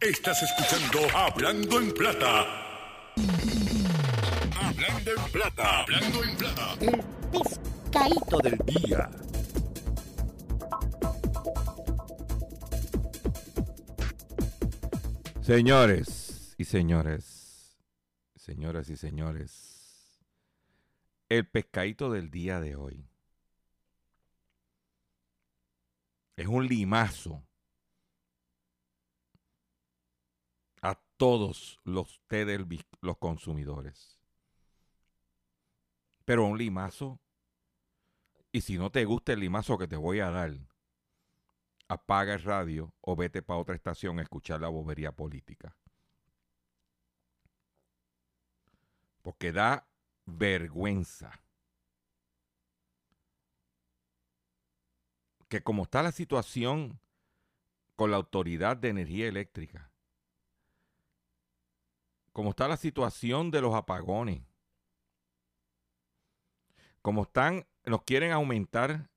Estás 0.00 0.42
escuchando 0.42 1.16
Hablando 1.16 1.80
en 1.80 1.94
Plata. 1.94 2.63
Hablando 4.94 5.26
en 5.26 5.32
Plata. 5.32 5.80
Hablando 5.80 6.24
en 6.24 6.36
Plata. 6.36 6.76
El 6.80 7.04
pescadito 7.32 8.38
del 8.38 8.58
día. 8.58 9.10
Señores 15.42 16.54
y 16.58 16.64
señores, 16.64 17.76
señoras 18.36 18.88
y 18.88 18.96
señores, 18.96 20.24
el 21.28 21.48
pescadito 21.48 22.10
del 22.12 22.30
día 22.30 22.60
de 22.60 22.76
hoy 22.76 23.04
es 26.36 26.46
un 26.46 26.68
limazo 26.68 27.42
todos 31.16 31.80
los 31.84 32.18
ustedes, 32.18 32.60
los 33.00 33.18
consumidores. 33.18 34.23
Pero 36.24 36.46
un 36.46 36.58
limazo 36.58 37.20
Y 38.52 38.60
si 38.60 38.78
no 38.78 38.90
te 38.90 39.04
gusta 39.04 39.32
el 39.32 39.40
limazo 39.40 39.76
que 39.78 39.88
te 39.88 39.96
voy 39.96 40.20
a 40.20 40.30
dar, 40.30 40.52
apaga 41.88 42.34
el 42.34 42.42
radio 42.42 42.92
o 43.00 43.16
vete 43.16 43.42
para 43.42 43.58
otra 43.58 43.74
estación 43.74 44.18
a 44.18 44.22
escuchar 44.22 44.60
la 44.60 44.68
bobería 44.68 45.10
política. 45.12 45.76
Porque 49.22 49.52
da 49.52 49.88
vergüenza 50.24 51.32
que 55.48 55.62
como 55.62 55.82
está 55.82 56.02
la 56.02 56.12
situación 56.12 57.00
con 57.96 58.10
la 58.10 58.16
Autoridad 58.18 58.76
de 58.76 58.88
Energía 58.88 59.26
Eléctrica, 59.26 59.90
como 62.32 62.50
está 62.50 62.68
la 62.68 62.76
situación 62.76 63.50
de 63.50 63.60
los 63.60 63.74
apagones, 63.74 64.42
como 67.04 67.24
están, 67.24 67.66
nos 67.84 68.02
quieren 68.04 68.32
aumentar 68.32 69.10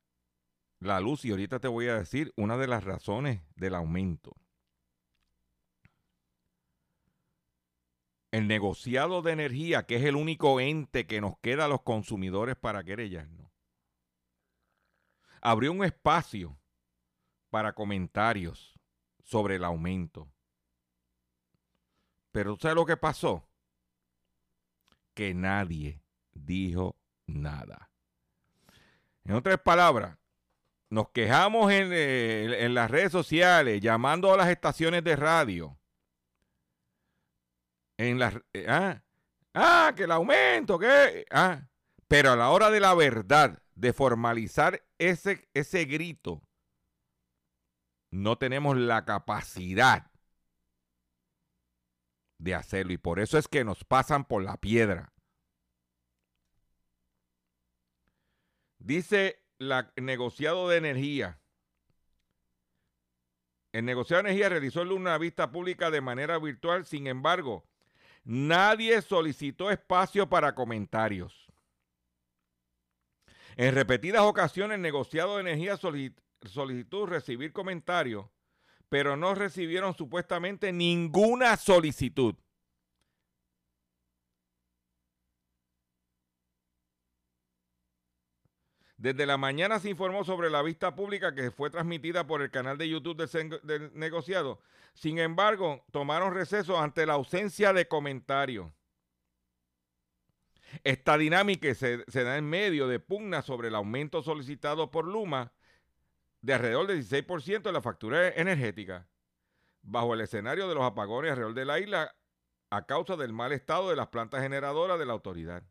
la 0.80 1.00
luz 1.00 1.23
y 1.23 1.32
ahorita 1.32 1.62
te 1.62 1.69
voy 1.69 1.88
a 1.88 1.97
decir 1.97 2.34
una 2.36 2.58
de 2.58 2.67
las 2.67 2.84
razones 2.84 3.41
del 3.56 3.76
aumento. 3.76 4.36
El 8.30 8.50
negociado 8.50 9.21
de 9.21 9.32
energía, 9.32 9.86
que 9.86 9.95
es 9.95 10.04
el 10.04 10.17
único 10.17 10.60
ente 10.60 11.08
que 11.08 11.21
nos 11.21 11.39
queda 11.39 11.63
a 11.63 11.67
los 11.69 11.84
consumidores 11.84 12.58
para 12.58 12.84
querellarnos, 12.84 13.50
abrió 15.39 15.71
un 15.71 15.86
espacio 15.86 16.60
para 17.50 17.71
comentarios 17.71 18.78
sobre 19.23 19.56
el 19.56 19.63
aumento. 19.63 20.28
Pero 22.34 22.58
¿sabes 22.58 22.76
lo 22.76 22.86
que 22.86 22.97
pasó? 22.97 23.47
Que 25.13 25.34
nadie 25.34 26.02
dijo 26.34 26.97
nada. 27.28 27.90
En 29.24 29.36
otras 29.36 29.60
palabras, 29.60 30.18
nos 30.90 31.10
quejamos 31.10 31.72
eh, 31.72 32.63
en, 32.63 32.74
las 32.74 32.90
redes 32.90 33.12
sociales, 33.12 33.82
llamando 33.82 34.34
a 34.34 34.38
las 34.38 34.50
estaciones 34.50 35.04
de 35.04 35.16
radio. 35.16 35.78
En 37.98 38.20
las, 38.20 38.36
eh, 38.54 38.66
ah, 38.70 39.04
ah, 39.54 39.94
que 39.96 40.04
el 40.04 40.12
aumento, 40.12 40.80
que, 40.80 41.26
ah, 41.30 41.68
pero 42.08 42.32
a 42.32 42.36
la 42.36 42.50
hora 42.50 42.70
de 42.70 42.80
la 42.80 42.94
verdad, 42.94 43.62
de 43.76 43.92
formalizar 43.92 44.82
ese, 44.98 45.50
ese 45.54 45.86
grito, 45.86 46.42
no 48.12 48.38
tenemos 48.38 48.78
la 48.78 49.04
capacidad 49.04 50.10
de 52.40 52.56
hacerlo 52.56 52.94
y 52.94 52.98
por 52.98 53.20
eso 53.20 53.38
es 53.38 53.48
que 53.48 53.63
nos 53.63 53.84
pasan 53.84 54.26
por 54.26 54.44
la 54.44 54.58
piedra. 54.58 55.12
Dice 58.88 59.43
la, 59.58 59.91
negociado 59.97 60.69
de 60.69 60.78
energía. 60.78 61.41
El 63.73 63.84
negociado 63.84 64.23
de 64.23 64.30
energía 64.30 64.47
realizó 64.47 64.82
una 64.84 65.17
vista 65.17 65.52
pública 65.52 65.91
de 65.91 66.00
manera 66.00 66.39
virtual, 66.39 66.86
sin 66.86 67.06
embargo, 67.08 67.67
nadie 68.23 69.02
solicitó 69.02 69.71
espacio 69.71 70.30
para 70.30 70.56
comentarios. 70.56 71.52
En 73.58 73.76
repetidas 73.76 74.21
ocasiones, 74.21 74.76
el 74.76 74.84
negociado 74.84 75.36
de 75.36 75.41
energía 75.41 75.76
solicitó 75.76 77.06
recibir 77.08 77.52
comentarios, 77.52 78.28
pero 78.88 79.17
no 79.17 79.36
recibieron 79.36 79.97
supuestamente 79.97 80.71
ninguna 80.71 81.58
solicitud. 81.58 82.36
Desde 88.98 89.28
la 89.28 89.38
mañana 89.38 89.80
se 89.80 89.92
informó 89.92 90.24
sobre 90.24 90.50
la 90.50 90.64
vista 90.64 90.96
pública 90.96 91.36
que 91.36 91.52
fue 91.52 91.70
transmitida 91.70 92.26
por 92.26 92.42
el 92.42 92.50
canal 92.50 92.80
de 92.80 92.90
YouTube 92.90 93.18
del, 93.62 93.92
negociado. 93.94 94.60
Sin 94.96 95.20
embargo, 95.20 95.86
tomaron 95.92 96.34
receso 96.34 96.80
ante 96.80 97.06
la 97.06 97.14
ausencia 97.14 97.74
de 97.74 97.88
comentarios. 97.88 98.72
Esta 100.84 101.16
dinámica 101.18 101.74
se, 101.76 102.04
se, 102.08 102.24
da 102.24 102.38
en 102.38 102.50
medio 102.50 102.88
de 102.88 103.00
pugna 103.00 103.44
sobre 103.44 103.68
el 103.68 103.76
aumento 103.76 104.24
solicitado 104.24 104.90
por 104.90 105.06
Luma 105.06 105.54
de 106.42 106.56
alrededor 106.56 106.88
del 106.88 107.08
16% 107.08 107.62
de 107.62 107.72
la 107.72 107.82
factura 107.82 108.30
energética, 108.30 109.08
bajo 109.84 110.16
el 110.16 110.22
escenario 110.22 110.68
de 110.68 110.76
los 110.76 110.84
apagones 110.84 111.32
alrededor 111.32 111.54
de 111.54 111.66
la 111.66 111.80
isla 111.80 112.16
a 112.72 112.86
causa 112.86 113.16
del 113.16 113.32
mal 113.32 113.52
estado 113.52 113.90
de 113.90 113.96
las 113.96 114.08
plantas 114.08 114.42
generadoras 114.42 114.98
de 114.98 115.06
la 115.06 115.14
autoridad. 115.14 115.64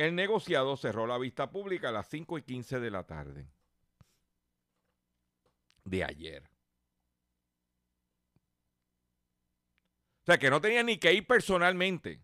El 0.00 0.14
negociado 0.14 0.78
cerró 0.78 1.06
la 1.06 1.18
vista 1.18 1.50
pública 1.50 1.90
a 1.90 1.92
las 1.92 2.08
5 2.08 2.38
y 2.38 2.42
15 2.42 2.80
de 2.80 2.90
la 2.90 3.04
tarde 3.06 3.46
de 5.84 6.04
ayer. 6.04 6.42
O 10.22 10.24
sea, 10.24 10.38
que 10.38 10.48
no 10.48 10.58
tenía 10.62 10.82
ni 10.82 10.96
que 10.96 11.12
ir 11.12 11.26
personalmente. 11.26 12.22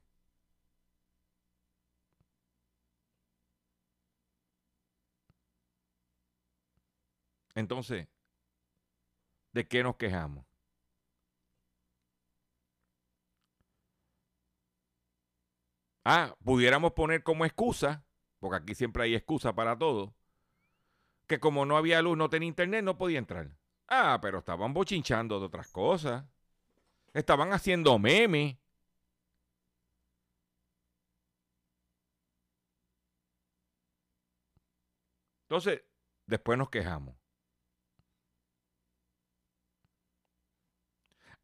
Entonces, 7.55 8.09
¿de 9.53 9.69
qué 9.69 9.83
nos 9.83 9.97
quejamos? 9.97 10.47
Ah, 16.09 16.37
pudiéramos 16.45 16.92
poner 16.92 17.25
como 17.25 17.45
excusa, 17.45 18.05
porque 18.38 18.59
aquí 18.59 18.75
siempre 18.77 19.03
hay 19.03 19.16
excusa 19.16 19.53
para 19.57 19.77
todo, 19.77 20.14
que 21.27 21.40
como 21.40 21.66
no 21.66 21.77
había 21.77 22.01
luz, 22.01 22.16
no 22.16 22.31
tenía 22.31 22.47
internet, 22.49 22.85
no 22.85 22.97
podía 22.97 23.19
entrar. 23.19 23.51
Ah, 23.88 24.21
pero 24.23 24.38
estaban 24.38 24.73
bochinchando 24.73 25.40
de 25.40 25.47
otras 25.47 25.66
cosas. 25.69 26.25
Estaban 27.12 27.53
haciendo 27.53 27.99
memes. 27.99 28.57
Entonces, 35.49 35.83
después 36.27 36.57
nos 36.57 36.71
quejamos. 36.71 37.16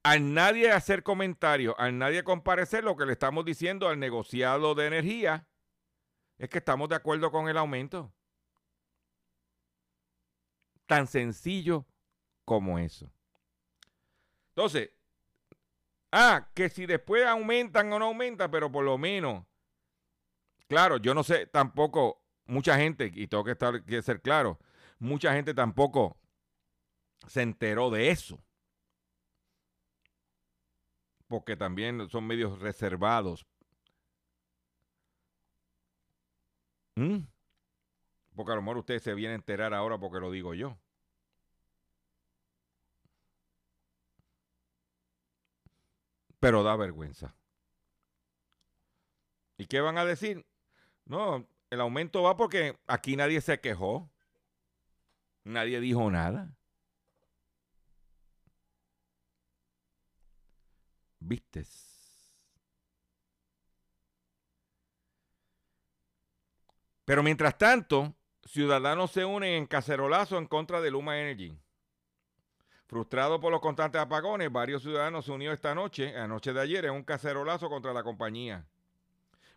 Al 0.03 0.35
nadie 0.35 0.71
hacer 0.73 1.03
comentarios, 1.03 1.75
al 1.79 1.97
nadie 1.99 2.25
comparecer, 2.25 2.83
lo 2.83 2.97
que 2.97 3.07
le 3.07 3.13
estamos 3.13 3.45
diciendo 3.45 3.89
al 3.89 3.99
negociado 3.99 4.75
de 4.75 4.87
energía 4.87 5.47
es 6.39 6.49
que 6.49 6.59
estamos 6.59 6.89
de 6.89 6.97
acuerdo 6.97 7.31
con 7.31 7.49
el 7.49 7.57
aumento. 7.57 8.13
Tan 10.87 11.07
sencillo 11.07 11.87
como 12.45 12.79
eso. 12.79 13.13
Entonces, 14.49 14.91
ah, 16.11 16.49
que 16.53 16.69
si 16.69 16.85
después 16.87 17.25
aumentan 17.25 17.93
o 17.93 17.99
no 17.99 18.07
aumentan, 18.07 18.51
pero 18.51 18.71
por 18.71 18.85
lo 18.85 18.99
menos, 18.99 19.47
claro, 20.67 20.97
yo 20.97 21.15
no 21.15 21.23
sé 21.23 21.47
tampoco, 21.47 22.25
mucha 22.47 22.77
gente, 22.77 23.11
y 23.15 23.29
tengo 23.29 23.45
que, 23.45 23.53
estar, 23.53 23.85
que 23.85 24.03
ser 24.03 24.21
claro, 24.21 24.59
mucha 24.99 25.33
gente 25.33 25.55
tampoco 25.55 26.19
se 27.29 27.43
enteró 27.43 27.89
de 27.89 28.11
eso 28.11 28.45
porque 31.33 31.57
también 31.57 32.11
son 32.11 32.27
medios 32.27 32.59
reservados. 32.59 33.47
¿Mm? 36.95 37.21
Porque 38.37 38.53
a 38.53 38.57
lo 38.57 38.61
mejor 38.61 38.77
usted 38.77 38.99
se 38.99 39.15
viene 39.15 39.33
a 39.33 39.37
enterar 39.37 39.73
ahora 39.73 39.99
porque 39.99 40.21
lo 40.21 40.31
digo 40.31 40.53
yo. 40.53 40.77
Pero 46.39 46.63
da 46.63 46.77
vergüenza. 46.77 47.35
¿Y 49.57 49.65
qué 49.65 49.81
van 49.81 49.97
a 49.97 50.05
decir? 50.05 50.45
No, 51.07 51.49
el 51.71 51.81
aumento 51.81 52.23
va 52.23 52.37
porque 52.37 52.79
aquí 52.87 53.17
nadie 53.17 53.41
se 53.41 53.59
quejó. 53.59 54.11
Nadie 55.45 55.81
dijo 55.81 56.11
nada. 56.11 56.55
Vistes. 61.27 61.93
Pero 67.05 67.23
mientras 67.23 67.59
tanto, 67.59 68.15
ciudadanos 68.45 69.11
se 69.11 69.25
unen 69.25 69.55
en 69.55 69.67
cacerolazo 69.67 70.39
en 70.39 70.47
contra 70.47 70.81
de 70.81 70.91
Luma 70.91 71.21
Energy. 71.21 71.57
Frustrado 72.87 73.41
por 73.41 73.51
los 73.51 73.61
constantes 73.61 74.01
apagones, 74.01 74.53
varios 74.53 74.83
ciudadanos 74.83 75.25
se 75.25 75.33
unieron 75.33 75.55
esta 75.55 75.75
noche, 75.75 76.17
anoche 76.17 76.53
de 76.53 76.61
ayer, 76.61 76.85
en 76.85 76.93
un 76.93 77.05
cacerolazo 77.05 77.69
contra 77.69 77.93
la 77.93 78.03
compañía. 78.03 78.67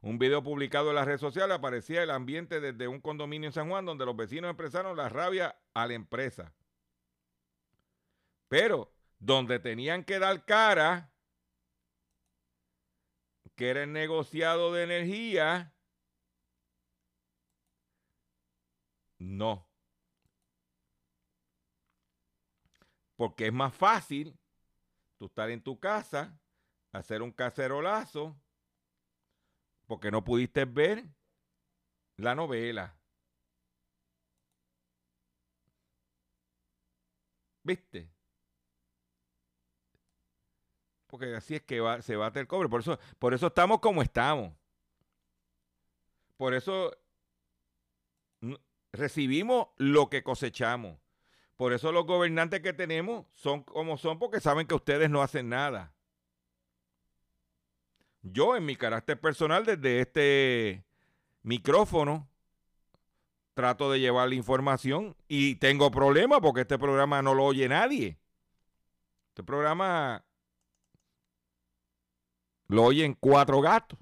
Un 0.02 0.18
video 0.18 0.42
publicado 0.44 0.90
en 0.90 0.96
las 0.96 1.06
redes 1.06 1.20
sociales 1.20 1.58
aparecía 1.58 2.04
el 2.04 2.12
ambiente 2.12 2.62
desde 2.62 2.88
un 2.88 3.02
condominio 3.02 3.50
en 3.50 3.54
San 3.54 3.70
Juan 3.70 3.86
donde 3.86 4.06
los 4.06 4.16
vecinos 4.16 4.52
expresaron 4.52 4.96
la 4.96 5.10
rabia 5.10 5.56
a 5.74 5.88
la 5.88 5.96
empresa. 5.96 6.54
Pero 8.48 8.94
donde 9.20 9.60
tenían 9.60 10.04
que 10.04 10.20
dar 10.20 10.46
cara 10.46 11.12
que 13.56 13.70
era 13.70 13.84
el 13.84 13.94
negociado 13.94 14.74
de 14.74 14.84
energía, 14.84 15.76
No. 19.20 19.68
Porque 23.16 23.48
es 23.48 23.54
más 23.54 23.74
fácil 23.74 24.38
tú 25.18 25.26
estar 25.26 25.50
en 25.50 25.62
tu 25.64 25.80
casa, 25.80 26.40
hacer 26.92 27.22
un 27.22 27.32
cacerolazo, 27.32 28.40
porque 29.88 30.12
no 30.12 30.24
pudiste 30.24 30.66
ver 30.66 31.06
la 32.18 32.36
novela. 32.36 32.98
¿Viste? 37.64 38.15
Porque 41.16 41.34
así 41.34 41.56
es 41.56 41.62
que 41.62 41.80
va, 41.80 42.02
se 42.02 42.18
bate 42.18 42.42
el 42.42 42.48
cobre. 42.48 42.68
Por 42.68 42.82
eso, 42.82 43.00
por 43.20 43.34
eso 43.34 43.48
estamos 43.48 43.80
como 43.80 44.02
estamos. 44.02 44.52
Por 46.36 46.54
eso 46.54 46.92
recibimos 48.92 49.68
lo 49.78 50.10
que 50.10 50.24
cosechamos. 50.24 51.00
Por 51.56 51.72
eso 51.72 51.94
los 51.94 52.06
gobernantes 52.06 52.60
que 52.60 52.74
tenemos 52.74 53.28
son 53.32 53.64
como 53.64 53.96
son 53.98 54.20
porque 54.20 54.42
saben 54.42 54.68
que 54.68 54.76
ustedes 54.76 55.10
no 55.10 55.22
hacen 55.22 55.48
nada. 55.48 55.94
Yo 58.22 58.58
en 58.58 58.66
mi 58.66 58.76
carácter 58.76 59.18
personal 59.18 59.66
desde 59.66 60.02
este 60.02 60.84
micrófono 61.44 62.28
trato 63.54 63.90
de 63.90 64.02
llevar 64.02 64.28
la 64.28 64.36
información 64.36 65.16
y 65.30 65.56
tengo 65.56 65.92
problemas 65.92 66.42
porque 66.42 66.62
este 66.62 66.78
programa 66.78 67.22
no 67.22 67.34
lo 67.34 67.46
oye 67.46 67.70
nadie. 67.70 68.20
Este 69.30 69.44
programa 69.44 70.26
lo 72.68 72.84
oyen 72.84 73.14
cuatro 73.20 73.62
gatos. 73.62 74.00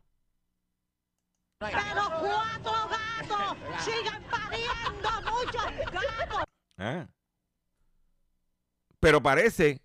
Pero 1.60 1.72
cuatro 2.20 2.90
gatos 2.90 3.58
siguen 3.84 4.24
pariendo 4.30 5.10
muchos 5.32 5.92
gatos. 5.92 6.44
Ah. 6.78 7.08
Pero 9.00 9.22
parece 9.22 9.82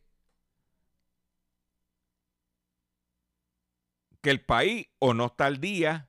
que 4.20 4.30
el 4.30 4.44
país 4.44 4.86
o 4.98 5.14
no 5.14 5.26
está 5.26 5.46
al 5.46 5.60
día 5.60 6.08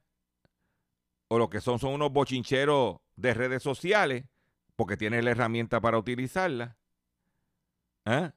o 1.28 1.38
lo 1.38 1.50
que 1.50 1.62
son 1.62 1.80
son 1.80 1.94
unos 1.94 2.12
bochincheros 2.12 2.98
de 3.16 3.34
redes 3.34 3.62
sociales 3.62 4.26
porque 4.76 4.98
tiene 4.98 5.22
la 5.22 5.32
herramienta 5.32 5.82
para 5.82 5.98
utilizarla. 5.98 6.78
¿Ah? 8.06 8.34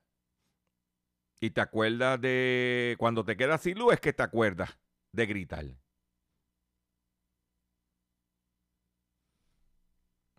Y 1.42 1.50
te 1.50 1.61
acuerdas 1.61 2.20
de 2.20 2.94
cuando 3.00 3.24
te 3.24 3.37
quedas 3.37 3.62
sin 3.62 3.76
luz 3.76 3.94
es 3.94 4.00
que 4.00 4.12
te 4.12 4.22
acuerdas 4.22 4.78
de 5.11 5.26
gritar. 5.26 5.64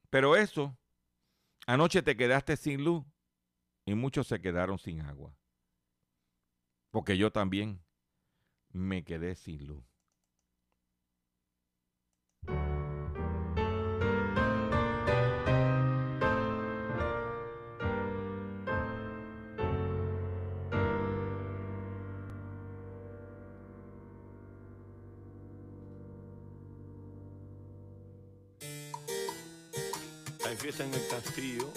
Pero 0.10 0.38
eso, 0.38 0.78
anoche 1.68 2.04
te 2.04 2.16
quedaste 2.16 2.56
sin 2.56 2.86
luz 2.86 3.04
y 3.86 3.96
muchos 3.96 4.28
se 4.28 4.39
quedaron 4.39 4.80
sin 4.80 5.02
agua. 5.02 5.36
Porque 6.89 7.18
yo 7.18 7.34
también 7.34 7.84
me 8.70 9.04
quedé 9.04 9.36
sin 9.36 9.68
luz. 9.68 9.93
Fiesta 30.63 30.86
en 30.86 30.93
el 30.93 31.08
castillo. 31.08 31.73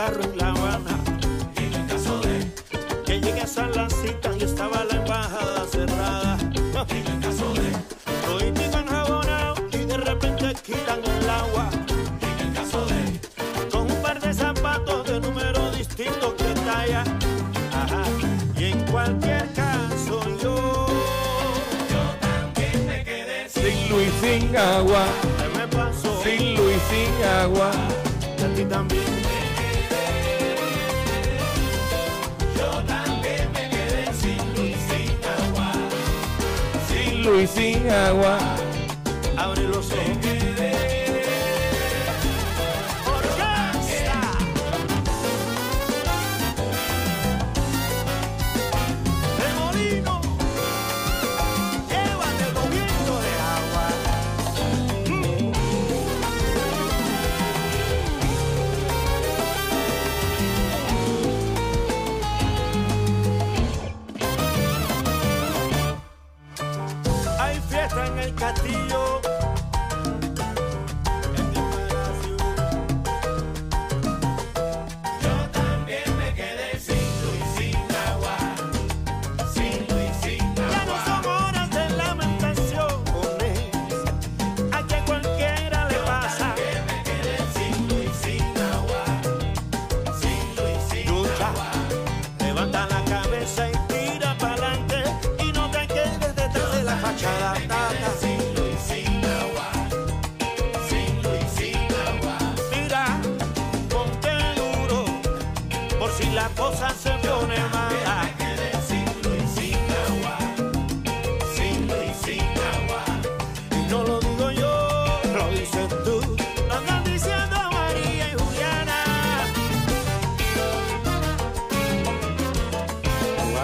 Carro 0.00 0.22
en 0.22 0.38
La 0.38 0.48
Habana. 0.48 0.94
En 1.56 1.74
el 1.74 1.86
caso 1.86 2.20
de 2.20 2.36
que 3.04 3.20
llegues 3.20 3.58
a 3.58 3.66
la 3.68 3.86
cita 3.90 4.30
y 4.38 4.44
estaba 4.44 4.84
la 4.84 4.96
embajada 4.96 5.66
cerrada. 5.70 6.38
En 6.88 7.06
el 7.12 7.20
caso 7.26 7.46
de 7.60 7.68
toditico 8.24 8.78
enjabonado 8.78 9.54
y 9.72 9.84
de 9.92 9.96
repente 9.98 10.54
quitan 10.66 11.00
el 11.04 11.28
agua. 11.28 11.68
En 12.28 12.36
el 12.46 12.50
caso 12.54 12.78
de 12.86 13.00
con 13.70 13.90
un 13.90 14.02
par 14.02 14.18
de 14.20 14.32
zapatos 14.32 15.06
de 15.06 15.20
número 15.20 15.70
distinto 15.72 16.34
que 16.34 16.50
talla. 16.68 17.04
Ajá. 17.82 18.02
Y 18.56 18.64
en 18.72 18.80
cualquier 18.92 19.52
caso 19.52 20.16
yo, 20.42 20.56
yo 21.92 22.02
también 22.26 22.86
me 22.86 23.04
quedé 23.04 23.48
Sin 23.50 23.90
luz 23.90 24.08
sin 24.22 24.56
agua, 24.56 25.04
¿Qué 25.38 25.58
me 25.58 25.66
pasó? 25.68 26.22
sin 26.24 26.54
luz 26.56 26.72
y 26.78 26.80
sin 26.90 27.24
agua. 27.42 27.70
Y 28.38 28.42
a 28.44 28.54
ti 28.54 28.64
también. 28.64 29.09
Sin 37.30 37.46
luz 37.46 37.56
y 37.58 38.59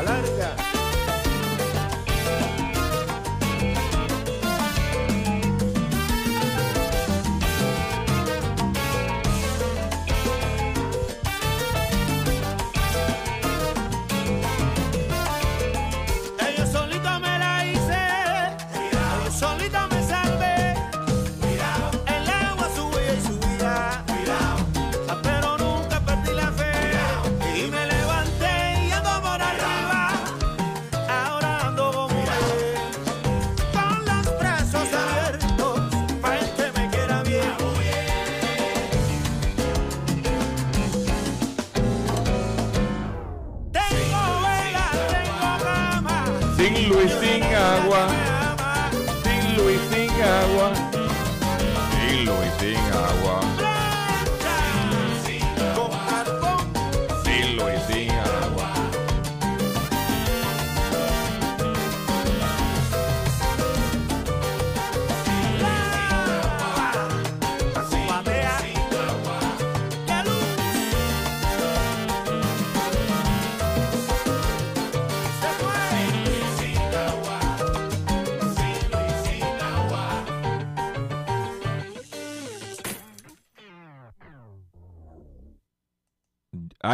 Color 0.06 0.35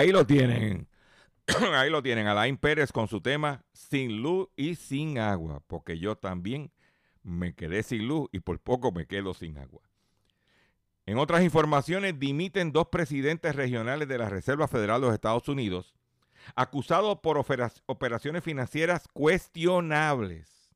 Ahí 0.03 0.11
lo 0.11 0.27
tienen. 0.27 0.89
Ahí 1.75 1.89
lo 1.89 2.03
tienen. 2.03 2.27
Alain 2.27 2.57
Pérez 2.57 2.91
con 2.91 3.07
su 3.07 3.21
tema 3.21 3.65
Sin 3.73 4.21
luz 4.21 4.49
y 4.57 4.75
sin 4.75 5.17
agua. 5.19 5.63
Porque 5.69 5.97
yo 6.01 6.17
también 6.17 6.73
me 7.23 7.55
quedé 7.55 7.85
sin 7.85 8.09
luz 8.09 8.29
y 8.33 8.41
por 8.41 8.59
poco 8.59 8.91
me 8.91 9.07
quedo 9.07 9.33
sin 9.33 9.59
agua. 9.59 9.81
En 11.07 11.19
otras 11.19 11.45
informaciones, 11.45 12.19
dimiten 12.19 12.73
dos 12.73 12.89
presidentes 12.89 13.55
regionales 13.55 14.09
de 14.09 14.19
la 14.19 14.29
Reserva 14.29 14.67
Federal 14.67 15.01
de 15.01 15.07
los 15.07 15.15
Estados 15.15 15.49
Unidos, 15.49 15.95
acusados 16.57 17.21
por 17.21 17.39
opera- 17.39 17.73
operaciones 17.87 18.43
financieras 18.43 19.07
cuestionables. 19.13 20.69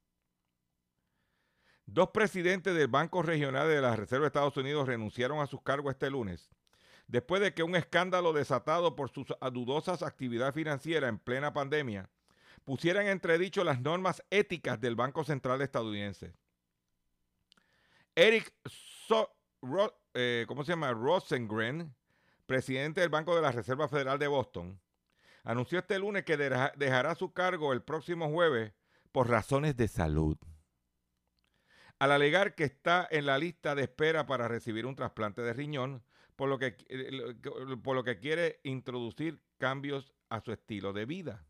Dos 1.84 2.10
presidentes 2.10 2.76
del 2.76 2.88
Banco 2.88 3.22
Regional 3.22 3.68
de 3.68 3.80
la 3.80 3.96
Reserva 3.96 4.22
de 4.22 4.28
Estados 4.28 4.56
Unidos 4.56 4.86
renunciaron 4.86 5.40
a 5.40 5.46
sus 5.48 5.62
cargos 5.62 5.92
este 5.92 6.10
lunes 6.10 6.48
después 7.06 7.40
de 7.40 7.54
que 7.54 7.62
un 7.62 7.76
escándalo 7.76 8.32
desatado 8.32 8.96
por 8.96 9.10
sus 9.10 9.26
dudosas 9.52 10.02
actividades 10.02 10.54
financieras 10.54 11.08
en 11.08 11.18
plena 11.18 11.52
pandemia 11.52 12.10
pusiera 12.64 13.00
en 13.00 13.08
entredicho 13.08 13.62
las 13.62 13.80
normas 13.80 14.22
éticas 14.30 14.80
del 14.80 14.96
Banco 14.96 15.22
Central 15.24 15.62
estadounidense. 15.62 16.34
Eric 18.14 18.52
So- 18.64 19.32
eh, 20.14 20.44
¿cómo 20.48 20.64
se 20.64 20.72
llama? 20.72 20.92
Rosengren, 20.92 21.94
presidente 22.46 23.00
del 23.00 23.10
Banco 23.10 23.36
de 23.36 23.42
la 23.42 23.52
Reserva 23.52 23.88
Federal 23.88 24.18
de 24.18 24.26
Boston, 24.26 24.80
anunció 25.44 25.78
este 25.78 25.98
lunes 25.98 26.24
que 26.24 26.36
deja- 26.36 26.72
dejará 26.76 27.14
su 27.14 27.32
cargo 27.32 27.72
el 27.72 27.82
próximo 27.82 28.28
jueves 28.30 28.72
por 29.12 29.28
razones 29.28 29.76
de 29.76 29.86
salud. 29.88 30.36
Al 31.98 32.12
alegar 32.12 32.54
que 32.54 32.64
está 32.64 33.06
en 33.10 33.26
la 33.26 33.38
lista 33.38 33.74
de 33.74 33.82
espera 33.84 34.26
para 34.26 34.48
recibir 34.48 34.86
un 34.86 34.96
trasplante 34.96 35.42
de 35.42 35.52
riñón, 35.52 36.02
por 36.36 36.48
lo 36.48 36.58
que, 36.58 36.76
eh, 36.88 37.34
por 37.82 37.96
lo 37.96 38.04
que 38.04 38.18
quiere 38.18 38.60
introducir 38.62 39.42
cambios 39.58 40.14
a 40.28 40.40
su 40.40 40.52
estilo 40.52 40.92
de 40.92 41.06
vida. 41.06 41.46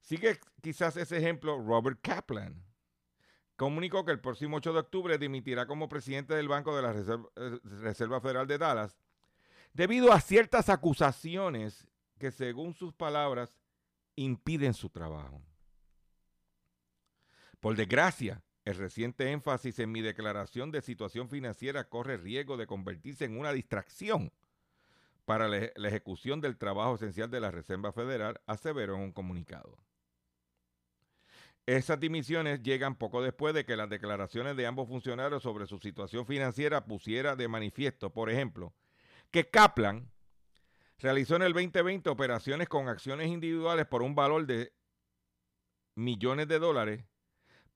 Sigue 0.00 0.38
quizás 0.60 0.96
ese 0.96 1.16
ejemplo 1.16 1.58
Robert 1.58 2.00
Kaplan. 2.02 2.62
Comunicó 3.56 4.04
que 4.04 4.10
el 4.10 4.20
próximo 4.20 4.56
8 4.56 4.72
de 4.72 4.78
octubre 4.80 5.18
dimitirá 5.18 5.66
como 5.66 5.88
presidente 5.88 6.34
del 6.34 6.48
Banco 6.48 6.76
de 6.76 6.82
la 6.82 6.90
eh, 6.90 7.60
Reserva 7.62 8.20
Federal 8.20 8.46
de 8.48 8.58
Dallas 8.58 8.98
debido 9.72 10.12
a 10.12 10.20
ciertas 10.20 10.68
acusaciones 10.68 11.86
que 12.18 12.30
según 12.30 12.74
sus 12.74 12.92
palabras 12.92 13.56
impiden 14.16 14.74
su 14.74 14.90
trabajo. 14.90 15.42
Por 17.60 17.76
desgracia, 17.76 18.42
el 18.64 18.76
reciente 18.76 19.30
énfasis 19.30 19.78
en 19.78 19.92
mi 19.92 20.00
declaración 20.00 20.70
de 20.70 20.80
situación 20.80 21.28
financiera 21.28 21.88
corre 21.88 22.16
riesgo 22.16 22.56
de 22.56 22.66
convertirse 22.66 23.26
en 23.26 23.38
una 23.38 23.52
distracción 23.52 24.32
para 25.26 25.48
la, 25.48 25.58
ejecución 25.88 26.40
del 26.40 26.56
trabajo 26.56 26.94
esencial 26.94 27.30
de 27.30 27.40
la 27.40 27.50
Reserva 27.50 27.92
Federal, 27.92 28.40
aseveró 28.46 28.96
en 28.96 29.02
un 29.02 29.12
comunicado. 29.12 29.76
Esas 31.66 31.98
dimisiones 31.98 32.62
llegan 32.62 32.94
poco 32.96 33.22
después 33.22 33.54
de 33.54 33.64
que 33.64 33.76
las 33.76 33.88
declaraciones 33.88 34.54
de 34.56 34.66
ambos 34.66 34.86
funcionarios 34.88 35.42
sobre 35.42 35.66
su 35.66 35.78
situación 35.78 36.26
financiera 36.26 36.84
pusiera 36.84 37.36
de 37.36 37.48
manifiesto, 37.48 38.10
por 38.10 38.28
ejemplo, 38.28 38.74
que 39.30 39.48
Kaplan 39.48 40.10
realizó 40.98 41.36
en 41.36 41.42
el 41.42 41.54
2020 41.54 42.10
operaciones 42.10 42.68
con 42.68 42.88
acciones 42.88 43.28
individuales 43.28 43.86
por 43.86 44.02
un 44.02 44.14
valor 44.14 44.46
de 44.46 44.74
millones 45.94 46.48
de 46.48 46.58
dólares 46.58 47.04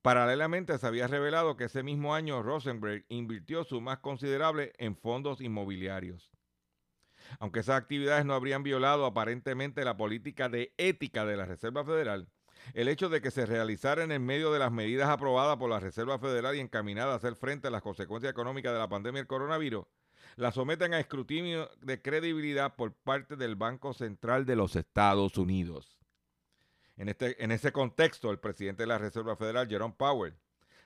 Paralelamente 0.08 0.78
se 0.78 0.86
había 0.86 1.06
revelado 1.06 1.58
que 1.58 1.64
ese 1.64 1.82
mismo 1.82 2.14
año 2.14 2.42
Rosenberg 2.42 3.04
invirtió 3.10 3.62
su 3.64 3.82
más 3.82 3.98
considerable 3.98 4.72
en 4.78 4.96
fondos 4.96 5.42
inmobiliarios. 5.42 6.30
Aunque 7.40 7.60
esas 7.60 7.76
actividades 7.76 8.24
no 8.24 8.32
habrían 8.32 8.62
violado 8.62 9.04
aparentemente 9.04 9.84
la 9.84 9.98
política 9.98 10.48
de 10.48 10.72
ética 10.78 11.26
de 11.26 11.36
la 11.36 11.44
Reserva 11.44 11.84
Federal, 11.84 12.26
el 12.72 12.88
hecho 12.88 13.10
de 13.10 13.20
que 13.20 13.30
se 13.30 13.44
realizaran 13.44 14.10
en 14.10 14.24
medio 14.24 14.50
de 14.50 14.60
las 14.60 14.72
medidas 14.72 15.10
aprobadas 15.10 15.58
por 15.58 15.68
la 15.68 15.78
Reserva 15.78 16.18
Federal 16.18 16.56
y 16.56 16.60
encaminadas 16.60 17.12
a 17.12 17.16
hacer 17.16 17.34
frente 17.34 17.68
a 17.68 17.70
las 17.70 17.82
consecuencias 17.82 18.30
económicas 18.30 18.72
de 18.72 18.78
la 18.78 18.88
pandemia 18.88 19.20
del 19.20 19.28
coronavirus, 19.28 19.84
la 20.36 20.52
someten 20.52 20.94
a 20.94 21.00
escrutinio 21.00 21.68
de 21.82 22.00
credibilidad 22.00 22.76
por 22.76 22.94
parte 22.94 23.36
del 23.36 23.56
Banco 23.56 23.92
Central 23.92 24.46
de 24.46 24.56
los 24.56 24.74
Estados 24.74 25.36
Unidos. 25.36 25.97
En, 26.98 27.08
este, 27.08 27.42
en 27.42 27.52
ese 27.52 27.70
contexto, 27.72 28.30
el 28.30 28.40
presidente 28.40 28.82
de 28.82 28.88
la 28.88 28.98
Reserva 28.98 29.36
Federal, 29.36 29.68
Jerome 29.68 29.94
Powell, 29.96 30.36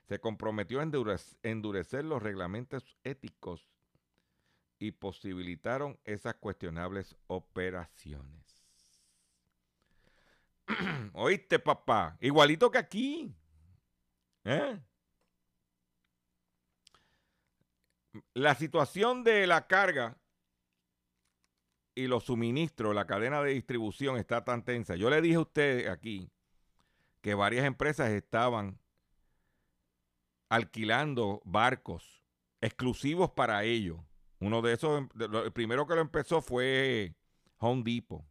se 0.07 0.21
comprometió 0.21 0.81
a 0.81 0.85
endurec- 0.85 1.39
endurecer 1.43 2.05
los 2.05 2.23
reglamentos 2.23 2.99
éticos 3.03 3.67
y 4.79 4.91
posibilitaron 4.93 5.99
esas 6.05 6.35
cuestionables 6.35 7.17
operaciones. 7.29 8.63
¿Oíste, 11.15 11.59
papá? 11.59 12.19
Igualito 12.21 12.71
que 12.71 12.79
aquí. 12.79 13.35
¿Eh? 14.45 14.79
La 18.35 18.55
situación 18.55 19.25
de 19.25 19.47
la 19.47 19.67
carga 19.67 20.19
y 21.95 22.07
los 22.07 22.25
suministros, 22.25 22.95
la 22.95 23.07
cadena 23.07 23.43
de 23.43 23.53
distribución 23.53 24.17
está 24.17 24.45
tan 24.45 24.65
tensa. 24.65 24.97
Yo 24.97 25.11
le 25.11 25.21
dije 25.21 25.37
a 25.37 25.41
usted 25.41 25.87
aquí 25.89 26.31
que 27.21 27.35
varias 27.35 27.67
empresas 27.67 28.11
estaban 28.11 28.79
alquilando 30.49 31.41
barcos 31.45 32.23
exclusivos 32.61 33.31
para 33.31 33.65
ellos. 33.65 33.99
Uno 34.39 34.61
de 34.61 34.73
esos, 34.73 35.05
el 35.19 35.53
primero 35.53 35.87
que 35.87 35.95
lo 35.95 36.01
empezó 36.01 36.43
fue 36.43 37.15
Home 37.59 37.83
Depot. 37.85 38.25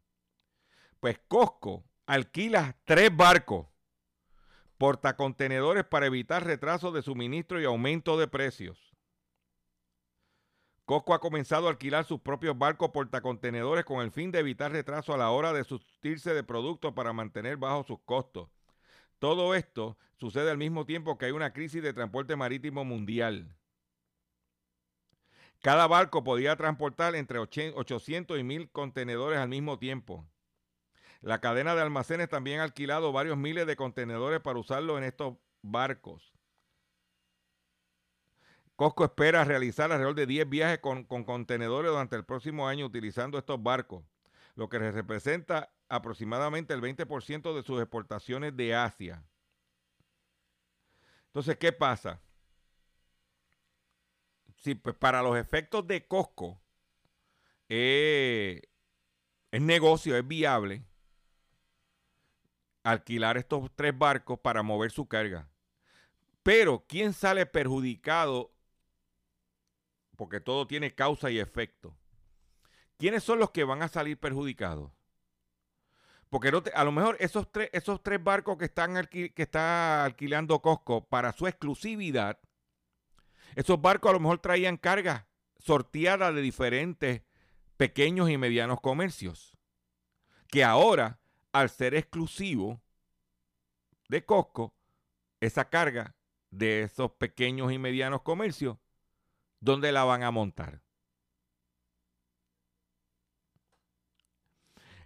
Pues 0.99 1.19
Costco 1.27 1.85
alquila 2.05 2.77
tres 2.85 3.15
barcos 3.15 3.67
portacontenedores 4.77 5.85
para 5.85 6.07
evitar 6.07 6.43
retrasos 6.43 6.93
de 6.93 7.01
suministro 7.01 7.61
y 7.61 7.65
aumento 7.65 8.17
de 8.17 8.27
precios. 8.27 8.90
Costco 10.91 11.13
ha 11.13 11.21
comenzado 11.21 11.67
a 11.67 11.69
alquilar 11.69 12.03
sus 12.03 12.19
propios 12.19 12.57
barcos 12.57 12.89
portacontenedores 12.89 13.85
con 13.85 14.01
el 14.01 14.11
fin 14.11 14.29
de 14.29 14.39
evitar 14.39 14.73
retraso 14.73 15.13
a 15.13 15.17
la 15.17 15.29
hora 15.29 15.53
de 15.53 15.63
surtirse 15.63 16.33
de 16.33 16.43
productos 16.43 16.91
para 16.91 17.13
mantener 17.13 17.55
bajos 17.55 17.87
sus 17.87 18.01
costos. 18.01 18.49
Todo 19.17 19.55
esto 19.55 19.97
sucede 20.17 20.51
al 20.51 20.57
mismo 20.57 20.85
tiempo 20.85 21.17
que 21.17 21.27
hay 21.27 21.31
una 21.31 21.53
crisis 21.53 21.81
de 21.81 21.93
transporte 21.93 22.35
marítimo 22.35 22.83
mundial. 22.83 23.55
Cada 25.61 25.87
barco 25.87 26.25
podía 26.25 26.57
transportar 26.57 27.15
entre 27.15 27.39
800 27.39 28.37
y 28.37 28.43
1000 28.43 28.69
contenedores 28.71 29.39
al 29.39 29.47
mismo 29.47 29.79
tiempo. 29.79 30.27
La 31.21 31.39
cadena 31.39 31.73
de 31.73 31.83
almacenes 31.83 32.27
también 32.27 32.59
ha 32.59 32.63
alquilado 32.63 33.13
varios 33.13 33.37
miles 33.37 33.65
de 33.65 33.77
contenedores 33.77 34.41
para 34.41 34.59
usarlos 34.59 34.97
en 34.97 35.05
estos 35.05 35.37
barcos. 35.61 36.33
Costco 38.81 39.05
espera 39.05 39.43
realizar 39.43 39.91
alrededor 39.91 40.15
de 40.15 40.25
10 40.25 40.49
viajes 40.49 40.79
con, 40.79 41.03
con 41.03 41.23
contenedores 41.23 41.91
durante 41.91 42.15
el 42.15 42.25
próximo 42.25 42.67
año 42.67 42.87
utilizando 42.87 43.37
estos 43.37 43.61
barcos, 43.61 44.03
lo 44.55 44.69
que 44.69 44.79
representa 44.79 45.71
aproximadamente 45.87 46.73
el 46.73 46.81
20% 46.81 47.53
de 47.53 47.61
sus 47.61 47.79
exportaciones 47.79 48.57
de 48.57 48.73
Asia. 48.73 49.23
Entonces, 51.27 51.57
¿qué 51.57 51.71
pasa? 51.71 52.19
Sí, 54.55 54.73
pues 54.73 54.95
para 54.95 55.21
los 55.21 55.37
efectos 55.37 55.85
de 55.85 56.07
Costco, 56.07 56.59
eh, 57.69 58.63
es 59.51 59.61
negocio, 59.61 60.17
es 60.17 60.27
viable 60.27 60.83
alquilar 62.81 63.37
estos 63.37 63.69
tres 63.75 63.95
barcos 63.95 64.39
para 64.39 64.63
mover 64.63 64.89
su 64.89 65.07
carga. 65.07 65.47
Pero, 66.41 66.83
¿quién 66.87 67.13
sale 67.13 67.45
perjudicado? 67.45 68.51
Porque 70.21 70.39
todo 70.39 70.67
tiene 70.67 70.93
causa 70.93 71.31
y 71.31 71.39
efecto. 71.39 71.97
¿Quiénes 72.99 73.23
son 73.23 73.39
los 73.39 73.49
que 73.49 73.63
van 73.63 73.81
a 73.81 73.87
salir 73.87 74.19
perjudicados? 74.19 74.91
Porque 76.29 76.51
a 76.75 76.83
lo 76.83 76.91
mejor 76.91 77.17
esos 77.19 77.51
tres, 77.51 77.71
esos 77.73 78.03
tres 78.03 78.23
barcos 78.23 78.55
que 78.59 78.65
están 78.65 79.03
que 79.07 79.33
está 79.35 80.05
alquilando 80.05 80.61
Costco 80.61 81.03
para 81.07 81.31
su 81.31 81.47
exclusividad 81.47 82.37
Esos 83.55 83.81
barcos 83.81 84.11
a 84.11 84.13
lo 84.13 84.19
mejor 84.19 84.37
traían 84.37 84.77
carga 84.77 85.27
sorteada 85.57 86.31
de 86.31 86.43
diferentes 86.43 87.23
pequeños 87.75 88.29
y 88.29 88.37
medianos 88.37 88.79
comercios, 88.79 89.57
que 90.49 90.63
ahora, 90.63 91.19
al 91.51 91.71
ser 91.71 91.95
exclusivo 91.95 92.79
de 94.07 94.23
Costco, 94.23 94.75
esa 95.39 95.67
carga 95.67 96.15
de 96.51 96.83
esos 96.83 97.09
pequeños 97.13 97.71
y 97.71 97.79
medianos 97.79 98.21
comercios, 98.21 98.77
¿dónde 99.61 99.91
la 99.93 100.03
van 100.03 100.23
a 100.23 100.31
montar? 100.31 100.81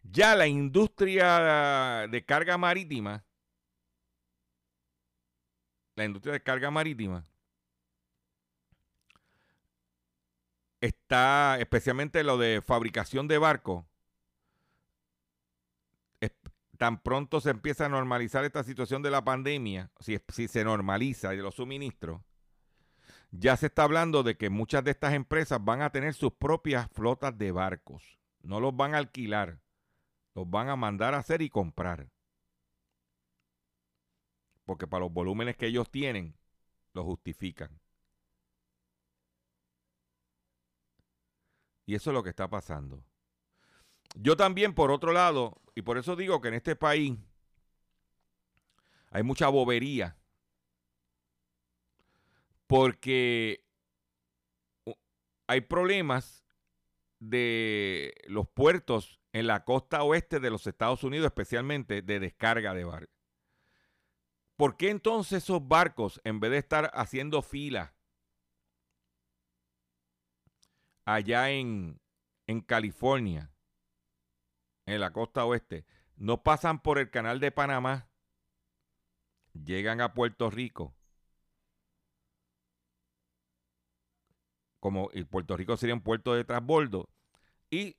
Ya 0.04 0.36
la 0.36 0.48
industria 0.48 2.08
de 2.10 2.26
carga 2.26 2.58
marítima, 2.58 3.24
la 5.96 6.06
industria 6.06 6.34
de 6.34 6.44
carga 6.44 6.72
marítima, 6.72 7.26
está, 10.82 11.58
especialmente 11.60 12.24
lo 12.24 12.38
de 12.38 12.62
fabricación 12.62 13.28
de 13.28 13.38
barcos, 13.38 13.86
tan 16.78 17.02
pronto 17.02 17.42
se 17.42 17.50
empieza 17.52 17.86
a 17.86 17.90
normalizar 17.90 18.46
esta 18.46 18.64
situación 18.64 19.02
de 19.02 19.12
la 19.12 19.24
pandemia, 19.24 19.92
si, 20.00 20.20
se 20.48 20.64
normaliza 20.64 21.34
y 21.34 21.38
de 21.38 21.44
los 21.44 21.56
suministros, 21.56 22.22
ya 23.40 23.58
se 23.58 23.68
está 23.68 23.84
hablando 23.84 24.24
de 24.24 24.38
que 24.38 24.50
muchas 24.50 24.84
de 24.84 24.92
estas 24.92 25.14
empresas 25.14 25.64
van 25.64 25.82
a 25.82 25.92
tener 25.92 26.14
sus 26.14 26.34
propias 26.34 26.90
flotas 26.92 27.38
de 27.38 27.52
barcos. 27.52 28.18
No 28.42 28.60
los 28.60 28.76
van 28.76 28.94
a 28.94 28.98
alquilar, 29.00 29.60
los 30.34 30.50
van 30.50 30.70
a 30.70 30.76
mandar 30.76 31.14
a 31.14 31.20
hacer 31.20 31.42
y 31.42 31.50
comprar. 31.50 32.10
Porque 34.66 34.88
para 34.88 35.06
los 35.06 35.14
volúmenes 35.14 35.58
que 35.58 35.68
ellos 35.68 35.90
tienen, 35.90 36.36
lo 36.94 37.04
justifican. 37.04 37.80
Y 41.86 41.96
eso 41.96 42.10
es 42.10 42.14
lo 42.14 42.24
que 42.24 42.30
está 42.30 42.50
pasando. 42.50 43.04
Yo 44.16 44.38
también, 44.38 44.74
por 44.74 44.92
otro 44.92 45.12
lado, 45.12 45.62
y 45.76 45.82
por 45.82 45.98
eso 45.98 46.16
digo 46.16 46.42
que 46.42 46.48
en 46.48 46.54
este 46.56 46.76
país 46.76 47.18
hay 49.12 49.24
mucha 49.24 49.50
bobería, 49.50 50.18
porque 52.68 53.66
hay 55.48 55.62
problemas 55.62 56.46
de 57.20 58.14
los 58.28 58.48
puertos 58.48 59.20
en 59.34 59.48
la 59.48 59.64
costa 59.64 60.04
oeste 60.04 60.40
de 60.40 60.50
los 60.50 60.68
Estados 60.68 61.04
Unidos, 61.04 61.26
especialmente 61.26 62.02
de 62.02 62.20
descarga 62.20 62.74
de 62.74 62.86
barcos. 62.86 63.16
¿Por 64.56 64.78
qué 64.78 64.90
entonces 64.90 65.44
esos 65.44 65.68
barcos, 65.68 66.22
en 66.24 66.40
vez 66.40 66.52
de 66.52 66.58
estar 66.58 66.90
haciendo 66.94 67.42
fila 67.42 67.94
allá 71.04 71.50
en, 71.52 72.00
en 72.48 72.62
California, 72.62 73.52
en 74.86 75.02
la 75.02 75.12
costa 75.12 75.44
oeste, 75.46 75.86
no 76.16 76.44
pasan 76.44 76.82
por 76.82 77.00
el 77.00 77.10
canal 77.10 77.40
de 77.40 77.52
Panamá, 77.52 78.10
llegan 79.54 80.00
a 80.00 80.14
Puerto 80.14 80.50
Rico. 80.50 80.96
Como 84.86 85.10
Puerto 85.32 85.58
Rico 85.58 85.78
sería 85.78 85.96
un 85.96 86.02
puerto 86.02 86.36
de 86.36 86.44
transbordo 86.44 87.10
y 87.72 87.96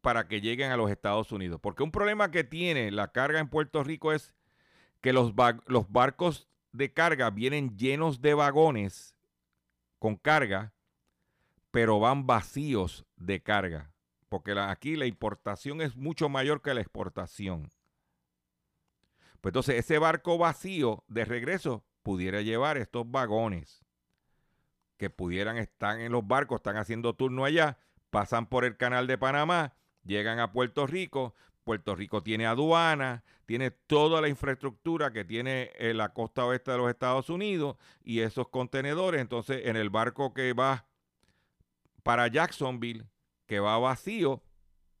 para 0.00 0.26
que 0.26 0.40
lleguen 0.40 0.72
a 0.72 0.76
los 0.76 0.90
Estados 0.90 1.30
Unidos. 1.30 1.60
Porque 1.62 1.84
un 1.84 1.92
problema 1.92 2.32
que 2.32 2.42
tiene 2.42 2.90
la 2.90 3.12
carga 3.12 3.38
en 3.38 3.48
Puerto 3.48 3.84
Rico 3.84 4.12
es 4.12 4.34
que 5.00 5.12
los, 5.12 5.32
los 5.66 5.92
barcos 5.92 6.48
de 6.72 6.92
carga 6.92 7.30
vienen 7.30 7.78
llenos 7.78 8.20
de 8.20 8.34
vagones 8.34 9.14
con 10.00 10.16
carga 10.16 10.72
pero 11.70 12.00
van 12.00 12.26
vacíos 12.26 13.06
de 13.14 13.40
carga, 13.40 13.92
porque 14.28 14.58
aquí 14.58 14.96
la 14.96 15.06
importación 15.06 15.82
es 15.82 15.94
mucho 15.94 16.28
mayor 16.28 16.62
que 16.62 16.74
la 16.74 16.80
exportación. 16.80 17.70
Pues 19.40 19.52
entonces 19.52 19.76
ese 19.76 20.00
barco 20.00 20.36
vacío 20.36 21.04
de 21.06 21.24
regreso 21.24 21.84
pudiera 22.02 22.40
llevar 22.40 22.76
estos 22.76 23.08
vagones 23.08 23.83
que 24.96 25.10
pudieran 25.10 25.56
estar 25.56 25.98
en 26.00 26.12
los 26.12 26.26
barcos, 26.26 26.56
están 26.56 26.76
haciendo 26.76 27.14
turno 27.14 27.44
allá, 27.44 27.78
pasan 28.10 28.46
por 28.46 28.64
el 28.64 28.76
canal 28.76 29.06
de 29.06 29.18
Panamá, 29.18 29.74
llegan 30.04 30.38
a 30.38 30.52
Puerto 30.52 30.86
Rico, 30.86 31.34
Puerto 31.64 31.96
Rico 31.96 32.22
tiene 32.22 32.46
aduana, 32.46 33.24
tiene 33.46 33.70
toda 33.70 34.20
la 34.20 34.28
infraestructura 34.28 35.12
que 35.12 35.24
tiene 35.24 35.72
eh, 35.76 35.94
la 35.94 36.12
costa 36.12 36.44
oeste 36.44 36.70
de 36.70 36.78
los 36.78 36.90
Estados 36.90 37.30
Unidos 37.30 37.76
y 38.02 38.20
esos 38.20 38.48
contenedores, 38.48 39.20
entonces 39.20 39.62
en 39.66 39.76
el 39.76 39.90
barco 39.90 40.32
que 40.32 40.52
va 40.52 40.86
para 42.02 42.28
Jacksonville, 42.28 43.06
que 43.46 43.60
va 43.60 43.78
vacío, 43.78 44.42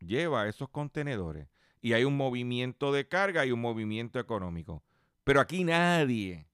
lleva 0.00 0.48
esos 0.48 0.68
contenedores. 0.70 1.48
Y 1.80 1.92
hay 1.92 2.04
un 2.04 2.16
movimiento 2.16 2.92
de 2.92 3.06
carga 3.08 3.44
y 3.44 3.52
un 3.52 3.60
movimiento 3.60 4.18
económico. 4.18 4.82
Pero 5.22 5.40
aquí 5.40 5.64
nadie 5.64 6.48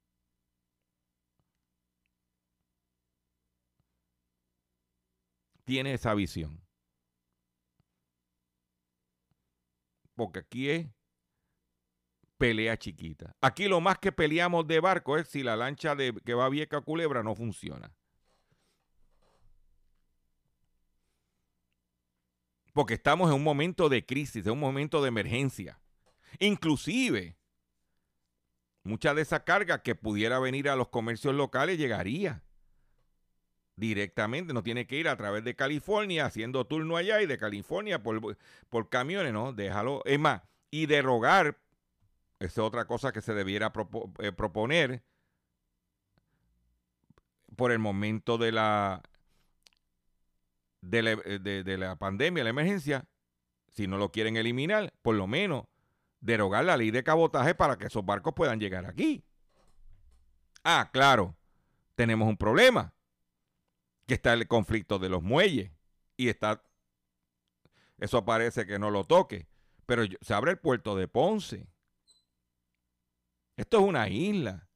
tiene 5.70 5.94
esa 5.94 6.14
visión. 6.14 6.60
Porque 10.16 10.40
aquí 10.40 10.68
es 10.68 10.88
pelea 12.38 12.76
chiquita. 12.76 13.36
Aquí 13.40 13.68
lo 13.68 13.80
más 13.80 13.98
que 13.98 14.10
peleamos 14.10 14.66
de 14.66 14.80
barco 14.80 15.16
es 15.16 15.28
si 15.28 15.44
la 15.44 15.54
lancha 15.54 15.94
de, 15.94 16.12
que 16.24 16.34
va 16.34 16.46
a 16.46 16.48
Vieca 16.48 16.80
Culebra 16.80 17.22
no 17.22 17.36
funciona. 17.36 17.94
porque 22.72 22.94
estamos 22.94 23.28
en 23.28 23.36
un 23.36 23.44
momento 23.44 23.88
de 23.88 24.06
crisis, 24.06 24.46
en 24.46 24.52
un 24.52 24.60
momento 24.60 25.02
de 25.02 25.08
emergencia. 25.08 25.80
Inclusive, 26.38 27.36
mucha 28.84 29.12
de 29.12 29.22
esa 29.22 29.44
carga 29.44 29.82
que 29.82 29.94
pudiera 29.94 30.38
venir 30.38 30.68
a 30.68 30.76
los 30.76 30.88
comercios 30.88 31.34
locales 31.34 31.78
llegaría 31.78 32.42
directamente, 33.80 34.52
no 34.52 34.62
tiene 34.62 34.86
que 34.86 34.96
ir 34.96 35.08
a 35.08 35.16
través 35.16 35.42
de 35.42 35.56
California 35.56 36.26
haciendo 36.26 36.66
turno 36.66 36.96
allá 36.96 37.20
y 37.22 37.26
de 37.26 37.38
California 37.38 38.02
por, 38.02 38.36
por 38.68 38.88
camiones, 38.88 39.32
¿no? 39.32 39.52
Déjalo. 39.52 40.02
Es 40.04 40.20
más, 40.20 40.42
y 40.70 40.86
derogar, 40.86 41.58
es 42.38 42.58
otra 42.58 42.84
cosa 42.84 43.12
que 43.12 43.22
se 43.22 43.34
debiera 43.34 43.72
eh, 44.20 44.32
proponer 44.32 45.02
por 47.56 47.72
el 47.72 47.78
momento 47.78 48.38
de 48.38 48.52
la 48.52 49.02
eh, 50.82 51.38
de 51.42 51.78
la, 51.78 51.96
pandemia, 51.96 52.42
la 52.42 52.50
emergencia, 52.50 53.04
si 53.68 53.86
no 53.86 53.98
lo 53.98 54.10
quieren 54.10 54.36
eliminar, 54.36 54.92
por 55.02 55.14
lo 55.14 55.26
menos 55.26 55.64
derogar 56.20 56.64
la 56.64 56.76
ley 56.76 56.90
de 56.90 57.04
cabotaje 57.04 57.54
para 57.54 57.76
que 57.76 57.86
esos 57.86 58.04
barcos 58.04 58.34
puedan 58.34 58.60
llegar 58.60 58.86
aquí. 58.86 59.22
Ah, 60.64 60.90
claro, 60.92 61.36
tenemos 61.94 62.28
un 62.28 62.36
problema, 62.36 62.94
que 64.10 64.14
está 64.14 64.32
el 64.32 64.48
conflicto 64.48 64.98
de 64.98 65.08
los 65.08 65.22
muelles 65.22 65.70
y 66.16 66.30
está, 66.30 66.64
eso 67.98 68.24
parece 68.24 68.66
que 68.66 68.76
no 68.76 68.90
lo 68.90 69.04
toque, 69.04 69.46
pero 69.86 70.02
se 70.20 70.34
abre 70.34 70.50
el 70.50 70.58
puerto 70.58 70.96
de 70.96 71.06
Ponce. 71.06 71.68
Esto 73.56 73.78
es 73.78 73.84
una 73.84 74.08
isla. 74.08 74.68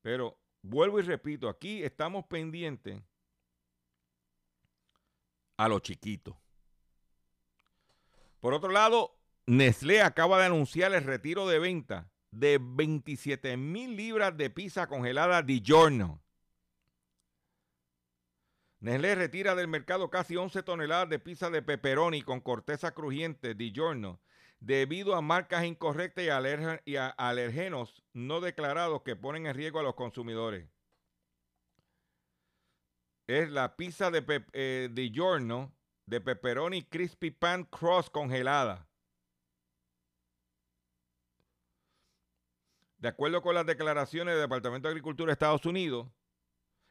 Pero 0.00 0.40
vuelvo 0.62 1.00
y 1.00 1.02
repito, 1.02 1.50
aquí 1.50 1.82
estamos 1.82 2.24
pendientes 2.24 3.02
a 5.58 5.68
los 5.68 5.82
chiquitos. 5.82 6.34
Por 8.40 8.54
otro 8.54 8.70
lado, 8.70 9.20
Nestlé 9.44 10.00
acaba 10.00 10.38
de 10.38 10.46
anunciar 10.46 10.94
el 10.94 11.04
retiro 11.04 11.46
de 11.46 11.58
venta 11.58 12.10
de 12.32 12.58
27 12.60 13.56
mil 13.56 13.96
libras 13.96 14.36
de 14.36 14.50
pizza 14.50 14.88
congelada 14.88 15.42
Giorno. 15.42 16.20
Nestlé 18.80 19.14
retira 19.14 19.54
del 19.54 19.68
mercado 19.68 20.10
casi 20.10 20.36
11 20.36 20.64
toneladas 20.64 21.08
de 21.08 21.20
pizza 21.20 21.50
de 21.50 21.62
pepperoni 21.62 22.22
con 22.22 22.40
corteza 22.40 22.92
crujiente 22.92 23.54
Giorno 23.56 24.20
debido 24.58 25.16
a 25.16 25.22
marcas 25.22 25.64
incorrectas 25.64 26.24
y, 26.84 26.96
a 26.96 27.08
alergenos 27.08 28.02
no 28.12 28.40
declarados 28.40 29.02
que 29.02 29.16
ponen 29.16 29.46
en 29.46 29.54
riesgo 29.54 29.80
a 29.80 29.82
los 29.82 29.94
consumidores. 29.94 30.68
Es 33.26 33.50
la 33.50 33.76
pizza 33.76 34.10
de, 34.10 34.44
eh, 34.52 34.88
de 34.90 35.10
giorno 35.10 35.72
de 36.06 36.20
pepperoni 36.20 36.82
crispy 36.82 37.30
pan 37.30 37.64
cross 37.64 38.08
congelada. 38.10 38.88
De 43.02 43.08
acuerdo 43.08 43.42
con 43.42 43.56
las 43.56 43.66
declaraciones 43.66 44.34
del 44.34 44.44
Departamento 44.44 44.86
de 44.86 44.92
Agricultura 44.92 45.26
de 45.26 45.32
Estados 45.32 45.66
Unidos, 45.66 46.08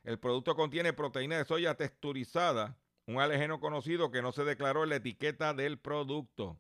el 0.03 0.20
producto 0.20 0.57
contiene 0.57 0.91
proteína 0.91 1.38
de 1.38 1.45
soya 1.45 1.76
texturizada, 1.76 2.78
un 3.07 3.22
alergeno 3.22 3.62
conocido 3.62 4.12
que 4.12 4.22
no 4.22 4.34
se 4.34 4.43
declaró 4.43 4.84
en 4.84 4.89
la 4.89 4.97
etiqueta 4.97 5.53
del 5.53 5.80
producto. 5.80 6.59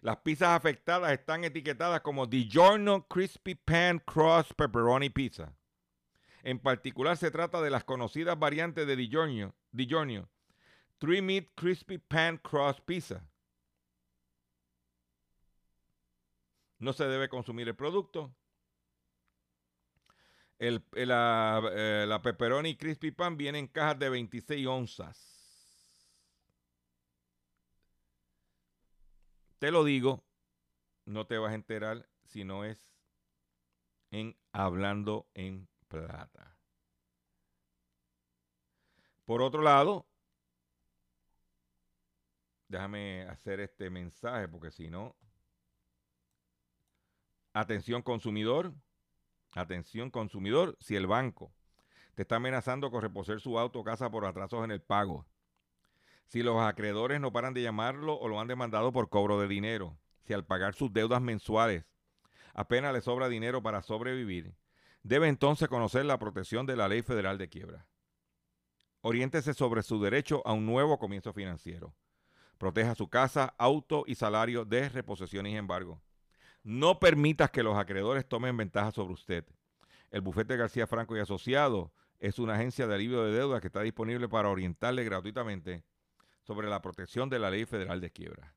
Las 0.00 0.18
pizzas 0.18 0.50
afectadas 0.50 1.10
están 1.10 1.42
etiquetadas 1.42 2.02
como 2.02 2.26
DiGiorno 2.26 3.04
Crispy 3.08 3.56
Pan 3.56 3.98
Cross 3.98 4.54
Pepperoni 4.54 5.10
Pizza. 5.10 5.52
En 6.44 6.60
particular 6.60 7.16
se 7.16 7.32
trata 7.32 7.60
de 7.62 7.70
las 7.70 7.82
conocidas 7.82 8.38
variantes 8.38 8.86
de 8.86 8.94
DiGiorno, 8.94 9.56
DiGiorno 9.72 10.28
Three 10.98 11.20
Meat 11.20 11.48
Crispy 11.56 11.98
Pan 11.98 12.38
Cross 12.38 12.80
Pizza. 12.82 13.26
No 16.78 16.92
se 16.92 17.04
debe 17.06 17.28
consumir 17.28 17.68
el 17.68 17.76
producto. 17.76 18.34
El, 20.58 20.84
la, 20.92 21.62
eh, 21.72 22.04
la 22.06 22.22
pepperoni 22.22 22.76
crispy 22.76 23.10
pan 23.10 23.36
viene 23.36 23.58
en 23.58 23.68
cajas 23.68 23.98
de 23.98 24.08
26 24.08 24.66
onzas. 24.66 25.34
Te 29.58 29.70
lo 29.70 29.82
digo, 29.84 30.24
no 31.06 31.26
te 31.26 31.38
vas 31.38 31.52
a 31.52 31.54
enterar 31.54 32.08
si 32.24 32.44
no 32.44 32.64
es 32.64 32.94
en 34.10 34.36
Hablando 34.52 35.28
en 35.34 35.68
Plata. 35.88 36.56
Por 39.24 39.42
otro 39.42 39.62
lado, 39.62 40.06
déjame 42.68 43.22
hacer 43.22 43.60
este 43.60 43.88
mensaje 43.90 44.48
porque 44.48 44.70
si 44.70 44.88
no, 44.88 45.16
atención 47.54 48.02
consumidor, 48.02 48.74
atención 49.54 50.10
consumidor, 50.10 50.76
si 50.80 50.96
el 50.96 51.06
banco 51.06 51.52
te 52.14 52.22
está 52.22 52.36
amenazando 52.36 52.90
con 52.90 53.00
reposer 53.00 53.40
su 53.40 53.58
auto 53.58 53.80
o 53.80 53.84
casa 53.84 54.10
por 54.10 54.26
atrasos 54.26 54.62
en 54.64 54.72
el 54.72 54.82
pago, 54.82 55.26
si 56.26 56.42
los 56.42 56.60
acreedores 56.60 57.20
no 57.20 57.32
paran 57.32 57.54
de 57.54 57.62
llamarlo 57.62 58.14
o 58.14 58.28
lo 58.28 58.40
han 58.40 58.48
demandado 58.48 58.92
por 58.92 59.08
cobro 59.08 59.40
de 59.40 59.48
dinero, 59.48 59.96
si 60.24 60.32
al 60.32 60.44
pagar 60.44 60.74
sus 60.74 60.92
deudas 60.92 61.22
mensuales 61.22 61.84
apenas 62.54 62.92
le 62.92 63.00
sobra 63.00 63.28
dinero 63.28 63.62
para 63.62 63.82
sobrevivir, 63.82 64.54
debe 65.02 65.28
entonces 65.28 65.68
conocer 65.68 66.04
la 66.04 66.18
protección 66.18 66.66
de 66.66 66.76
la 66.76 66.88
Ley 66.88 67.02
Federal 67.02 67.38
de 67.38 67.48
Quiebra. 67.48 67.86
Oriéntese 69.00 69.54
sobre 69.54 69.82
su 69.82 70.00
derecho 70.00 70.42
a 70.46 70.52
un 70.52 70.66
nuevo 70.66 70.98
comienzo 70.98 71.32
financiero. 71.32 71.94
Proteja 72.58 72.94
su 72.94 73.08
casa, 73.08 73.54
auto 73.58 74.04
y 74.06 74.14
salario 74.14 74.64
de 74.64 74.88
reposición 74.88 75.46
y 75.46 75.56
embargo. 75.56 76.00
No 76.64 76.98
permitas 76.98 77.50
que 77.50 77.62
los 77.62 77.76
acreedores 77.76 78.26
tomen 78.26 78.56
ventaja 78.56 78.90
sobre 78.90 79.12
usted. 79.12 79.44
El 80.10 80.22
bufete 80.22 80.56
García 80.56 80.86
Franco 80.86 81.14
y 81.14 81.20
Asociado 81.20 81.92
es 82.18 82.38
una 82.38 82.54
agencia 82.54 82.86
de 82.86 82.94
alivio 82.94 83.22
de 83.22 83.32
deuda 83.32 83.60
que 83.60 83.66
está 83.66 83.82
disponible 83.82 84.30
para 84.30 84.48
orientarle 84.48 85.04
gratuitamente 85.04 85.84
sobre 86.42 86.70
la 86.70 86.80
protección 86.80 87.28
de 87.28 87.38
la 87.38 87.50
ley 87.50 87.66
federal 87.66 88.00
de 88.00 88.10
quiebra. 88.10 88.54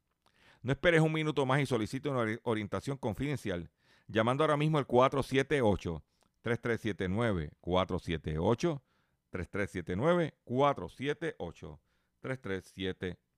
No 0.61 0.71
esperes 0.71 1.01
un 1.01 1.11
minuto 1.11 1.45
más 1.45 1.59
y 1.59 1.65
solicite 1.65 2.07
una 2.07 2.39
orientación 2.43 2.97
confidencial 2.97 3.69
llamando 4.07 4.43
ahora 4.43 4.55
mismo 4.55 4.77
al 4.77 4.87
478-3379, 4.87 7.51
478-3379, 7.61 10.33
478-3379. 10.45 13.17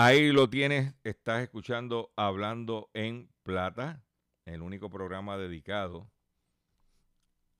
Ahí 0.00 0.30
lo 0.30 0.48
tienes, 0.48 0.94
estás 1.02 1.42
escuchando 1.42 2.12
Hablando 2.14 2.88
en 2.94 3.32
Plata, 3.42 4.00
el 4.44 4.62
único 4.62 4.90
programa 4.90 5.36
dedicado 5.36 6.08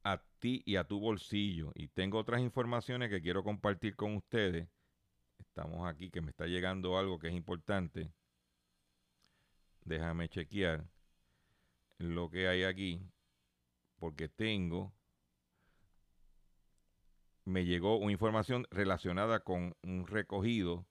a 0.04 0.22
ti 0.38 0.62
y 0.64 0.76
a 0.76 0.84
tu 0.84 1.00
bolsillo. 1.00 1.72
Y 1.74 1.88
tengo 1.88 2.16
otras 2.16 2.40
informaciones 2.40 3.10
que 3.10 3.20
quiero 3.20 3.42
compartir 3.42 3.96
con 3.96 4.14
ustedes. 4.14 4.68
Estamos 5.40 5.88
aquí, 5.88 6.12
que 6.12 6.20
me 6.20 6.30
está 6.30 6.46
llegando 6.46 6.96
algo 6.96 7.18
que 7.18 7.26
es 7.26 7.34
importante. 7.34 8.12
Déjame 9.84 10.28
chequear 10.28 10.86
lo 11.96 12.30
que 12.30 12.46
hay 12.46 12.62
aquí, 12.62 13.02
porque 13.98 14.28
tengo, 14.28 14.94
me 17.44 17.64
llegó 17.64 17.96
una 17.96 18.12
información 18.12 18.64
relacionada 18.70 19.40
con 19.40 19.74
un 19.82 20.06
recogido 20.06 20.87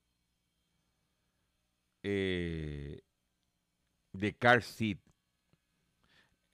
eh, 2.09 3.01
de 4.13 4.33
car 4.37 4.63
seat. 4.63 4.99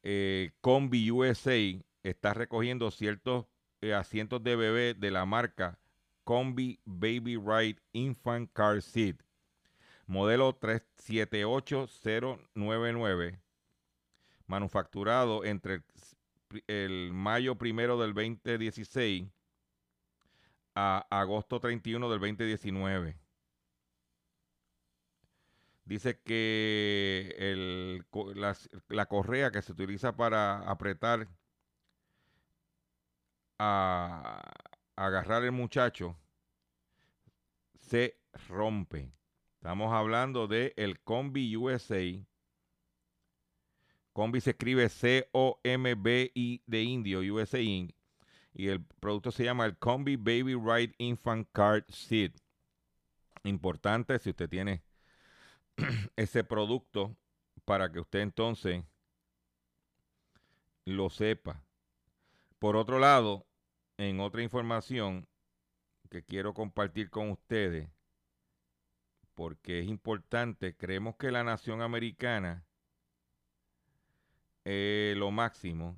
Eh, 0.01 0.49
Combi 0.61 1.11
USA 1.11 1.59
está 2.01 2.33
recogiendo 2.33 2.89
ciertos 2.89 3.45
eh, 3.81 3.93
asientos 3.93 4.43
de 4.43 4.55
bebé 4.55 4.95
de 4.95 5.11
la 5.11 5.27
marca 5.27 5.77
Combi 6.23 6.79
Baby 6.85 7.37
Ride 7.37 7.79
Infant 7.91 8.51
Car 8.51 8.81
Seat, 8.81 9.17
modelo 10.07 10.55
378099, 10.55 13.39
manufacturado 14.47 15.45
entre 15.45 15.75
el, 15.75 15.83
el, 16.65 17.13
mayo 17.13 17.59
primero 17.59 17.99
del 17.99 18.15
2016 18.15 19.27
a 20.73 21.05
agosto 21.11 21.59
31 21.59 22.09
del 22.09 22.19
2019. 22.19 23.22
Dice 25.85 26.19
que 26.21 27.35
el, 27.37 28.05
la, 28.87 29.05
correa 29.05 29.51
que 29.51 29.61
se 29.61 29.73
utiliza 29.73 30.15
para 30.15 30.59
apretar 30.59 31.27
a, 33.59 34.41
agarrar 34.95 35.43
el 35.43 35.51
muchacho 35.51 36.17
se 37.75 38.17
rompe. 38.47 39.11
Estamos 39.55 39.93
hablando 39.93 40.47
de 40.47 40.73
el 40.77 41.01
Combi 41.01 41.55
USA. 41.57 42.01
Combi 44.13 44.39
se 44.39 44.51
escribe 44.51 44.87
C-O-M-B-I 44.87 46.63
de 46.65 46.83
indio, 46.83 47.19
USA 47.19 47.59
Inc. 47.59 47.93
Y 48.53 48.67
el 48.67 48.85
producto 48.85 49.31
se 49.31 49.43
llama 49.43 49.65
el 49.65 49.77
Combi 49.77 50.15
Baby 50.15 50.55
Ride 50.55 50.95
Infant 50.99 51.49
Card 51.51 51.83
Seat. 51.89 52.33
Importante 53.43 54.17
si 54.19 54.29
usted 54.29 54.47
tiene 54.47 54.83
ese 56.15 56.43
producto 56.43 57.15
para 57.65 57.91
que 57.91 57.99
usted 57.99 58.19
entonces 58.19 58.83
lo 60.85 61.09
sepa. 61.09 61.63
Por 62.59 62.75
otro 62.75 62.99
lado, 62.99 63.45
en 63.97 64.19
otra 64.19 64.43
información 64.43 65.27
que 66.09 66.23
quiero 66.23 66.53
compartir 66.53 67.09
con 67.09 67.31
ustedes, 67.31 67.89
porque 69.33 69.79
es 69.79 69.87
importante, 69.87 70.75
creemos 70.75 71.15
que 71.15 71.31
la 71.31 71.43
nación 71.43 71.81
americana 71.81 72.65
es 74.63 75.17
lo 75.17 75.31
máximo, 75.31 75.97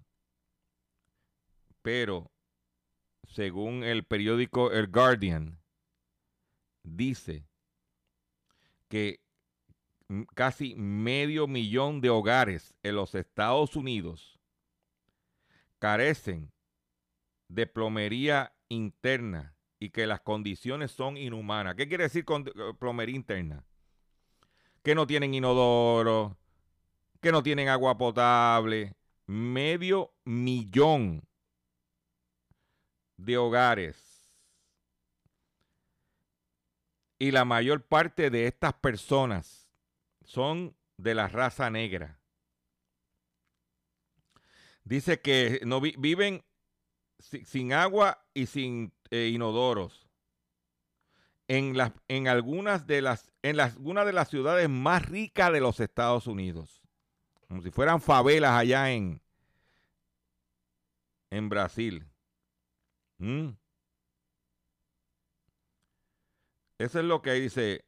pero 1.82 2.32
según 3.28 3.84
el 3.84 4.06
periódico 4.06 4.72
El 4.72 4.88
Guardian, 4.88 5.62
dice 6.84 7.46
que 8.88 9.20
casi 10.34 10.76
medio 10.76 11.48
millón 11.48 12.02
de 12.02 12.10
hogares 12.10 12.74
en 12.84 12.96
los 12.96 13.16
Estados 13.16 13.76
Unidos 13.76 14.40
carecen 15.80 16.52
de 17.48 17.68
plomería 17.68 18.54
interna 18.70 19.56
y 19.80 19.90
que 19.90 20.08
las 20.08 20.22
condiciones 20.22 20.92
son 20.92 21.18
inhumanas. 21.18 21.76
¿Qué 21.76 21.88
quiere 21.88 22.06
decir 22.06 22.26
con 22.26 22.48
eh, 22.48 22.52
plomería 22.80 23.16
interna? 23.16 23.64
Que 24.84 24.96
no 24.96 25.06
tienen 25.06 25.34
inodoro, 25.34 26.38
que 27.22 27.32
no 27.32 27.44
tienen 27.44 27.70
agua 27.70 27.98
potable. 27.98 28.96
Medio 29.28 30.14
millón 30.24 31.28
de 33.18 33.38
hogares. 33.38 34.02
Y 37.18 37.32
la 37.32 37.46
mayor 37.46 37.84
parte 37.84 38.30
de 38.30 38.48
estas 38.48 38.74
personas 38.74 39.65
son 40.26 40.76
de 40.98 41.16
la 41.16 41.28
raza 41.28 41.70
negra. 41.70 42.20
Dice 44.84 45.22
que 45.22 45.62
no 45.66 45.82
viven 45.82 46.44
sin 47.20 47.74
agua 47.74 48.26
y 48.34 48.46
sin 48.46 48.94
eh, 49.10 49.32
inodoros. 49.34 50.08
en, 51.48 51.76
en 52.08 52.28
algunas 52.28 52.88
de 52.88 53.02
las, 53.02 53.32
en 53.42 53.58
las, 53.58 53.82
de 53.82 54.14
las 54.14 54.30
ciudades 54.30 54.70
más 54.70 55.08
ricas 55.08 55.52
de 55.52 55.60
los 55.60 55.80
Estados 55.80 56.28
Unidos. 56.28 56.82
Como 57.48 57.62
si 57.62 57.72
fueran 57.72 58.02
favelas 58.02 58.52
allá 58.52 58.92
en, 58.92 59.22
en 61.30 61.50
Brasil. 61.50 62.06
Mm. 63.18 63.50
Eso 66.78 67.00
es 67.00 67.06
lo 67.06 67.22
que 67.22 67.34
dice. 67.34 67.86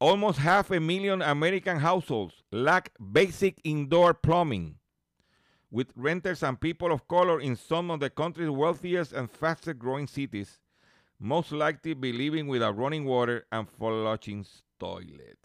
Almost 0.00 0.38
half 0.38 0.70
a 0.70 0.80
million 0.80 1.20
American 1.20 1.78
households 1.78 2.42
lack 2.50 2.90
basic 3.12 3.60
indoor 3.64 4.14
plumbing, 4.14 4.76
with 5.70 5.92
renters 5.94 6.42
and 6.42 6.58
people 6.58 6.90
of 6.90 7.06
color 7.06 7.38
in 7.38 7.54
some 7.54 7.90
of 7.90 8.00
the 8.00 8.08
country's 8.08 8.48
wealthiest 8.48 9.12
and 9.12 9.30
fastest 9.30 9.78
growing 9.78 10.06
cities 10.06 10.58
most 11.18 11.52
likely 11.52 11.92
be 11.92 12.14
living 12.14 12.48
without 12.48 12.78
running 12.78 13.04
water 13.04 13.44
and 13.52 13.68
flushing 13.68 14.46
toilets. 14.78 15.36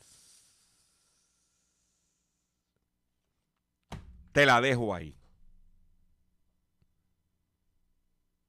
Te 4.34 4.46
la 4.46 4.62
dejo 4.62 4.94
ahí. 4.96 5.16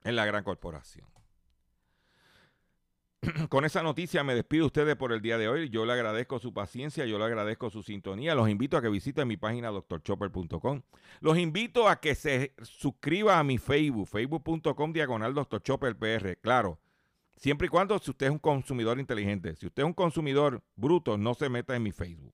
En 0.05 0.15
la 0.15 0.25
gran 0.25 0.43
corporación. 0.43 1.16
Con 3.49 3.65
esa 3.65 3.81
noticia 3.83 4.23
me 4.23 4.35
despido 4.35 4.63
de 4.63 4.67
ustedes 4.67 4.95
por 4.95 5.11
el 5.11 5.21
día 5.21 5.37
de 5.37 5.47
hoy. 5.47 5.69
Yo 5.69 5.85
le 5.85 5.93
agradezco 5.93 6.39
su 6.39 6.53
paciencia, 6.53 7.05
yo 7.05 7.17
le 7.17 7.25
agradezco 7.25 7.69
su 7.69 7.83
sintonía. 7.83 8.35
Los 8.35 8.49
invito 8.49 8.77
a 8.77 8.81
que 8.81 8.89
visiten 8.89 9.27
mi 9.27 9.37
página 9.37 9.69
doctorchopper.com. 9.69 10.81
Los 11.19 11.37
invito 11.37 11.89
a 11.89 11.99
que 11.99 12.15
se 12.15 12.53
suscriba 12.61 13.39
a 13.39 13.43
mi 13.43 13.57
Facebook, 13.57 14.07
facebook.com 14.07 14.93
diagonal 14.93 15.33
doctorchopperpr. 15.33 16.37
Claro, 16.41 16.79
Siempre 17.37 17.67
y 17.67 17.69
cuando 17.69 17.99
si 17.99 18.09
usted 18.09 18.25
es 18.25 18.31
un 18.31 18.39
consumidor 18.39 18.99
inteligente. 18.99 19.55
Si 19.55 19.67
usted 19.67 19.83
es 19.83 19.87
un 19.87 19.93
consumidor 19.93 20.63
bruto, 20.75 21.17
no 21.17 21.35
se 21.35 21.49
meta 21.49 21.75
en 21.75 21.83
mi 21.83 21.91
Facebook. 21.91 22.33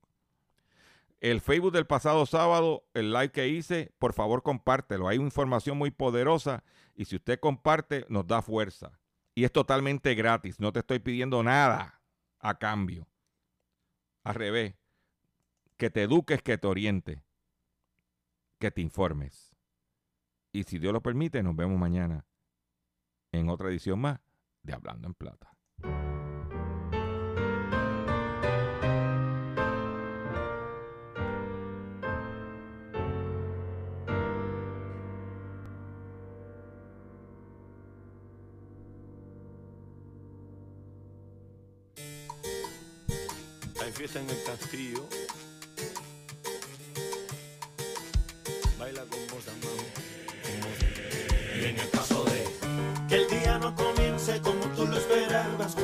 El 1.20 1.42
Facebook 1.42 1.74
del 1.74 1.86
pasado 1.86 2.26
sábado, 2.26 2.86
el 2.94 3.12
live 3.12 3.32
que 3.32 3.48
hice, 3.50 3.92
por 4.00 4.14
favor 4.14 4.44
compártelo. 4.44 5.08
Hay 5.08 5.18
información 5.18 5.78
muy 5.78 5.92
poderosa 5.92 6.64
y 6.96 7.06
si 7.06 7.18
usted 7.18 7.40
comparte, 7.40 8.06
nos 8.08 8.28
da 8.28 8.42
fuerza. 8.42 8.98
Y 9.36 9.44
es 9.44 9.52
totalmente 9.52 10.16
gratis. 10.16 10.60
No 10.60 10.72
te 10.72 10.80
estoy 10.80 11.00
pidiendo 11.00 11.42
nada 11.44 12.02
a 12.40 12.58
cambio. 12.58 13.08
Al 14.24 14.36
revés. 14.36 14.76
Que 15.78 15.90
te 15.90 16.04
eduques, 16.04 16.42
que 16.42 16.58
te 16.58 16.68
oriente. 16.68 17.24
Que 18.60 18.72
te 18.72 18.82
informes. 18.82 19.56
Y 20.52 20.64
si 20.64 20.78
Dios 20.78 20.94
lo 20.94 21.02
permite, 21.02 21.42
nos 21.42 21.56
vemos 21.56 21.80
mañana 21.80 22.26
en 23.32 23.50
otra 23.50 23.70
edición 23.70 24.00
más 24.00 24.20
de 24.62 24.74
Hablando 24.74 25.08
en 25.08 25.16
Plata. 25.16 25.54
Fiesta 44.04 44.20
en 44.20 44.30
el 44.30 44.44
castillo. 44.44 45.08
Baila 48.78 49.02
con 49.06 49.20
vos, 49.32 49.48
amado. 49.48 49.84
Y 51.56 51.64
en 51.64 51.80
el 51.80 51.90
caso 51.90 52.26
de 52.26 52.44
que 53.08 53.16
el 53.16 53.30
día 53.30 53.60
no 53.60 53.74
comience 53.74 54.42
como 54.42 54.66
tú 54.76 54.88
lo 54.88 54.98
esperabas, 54.98 55.76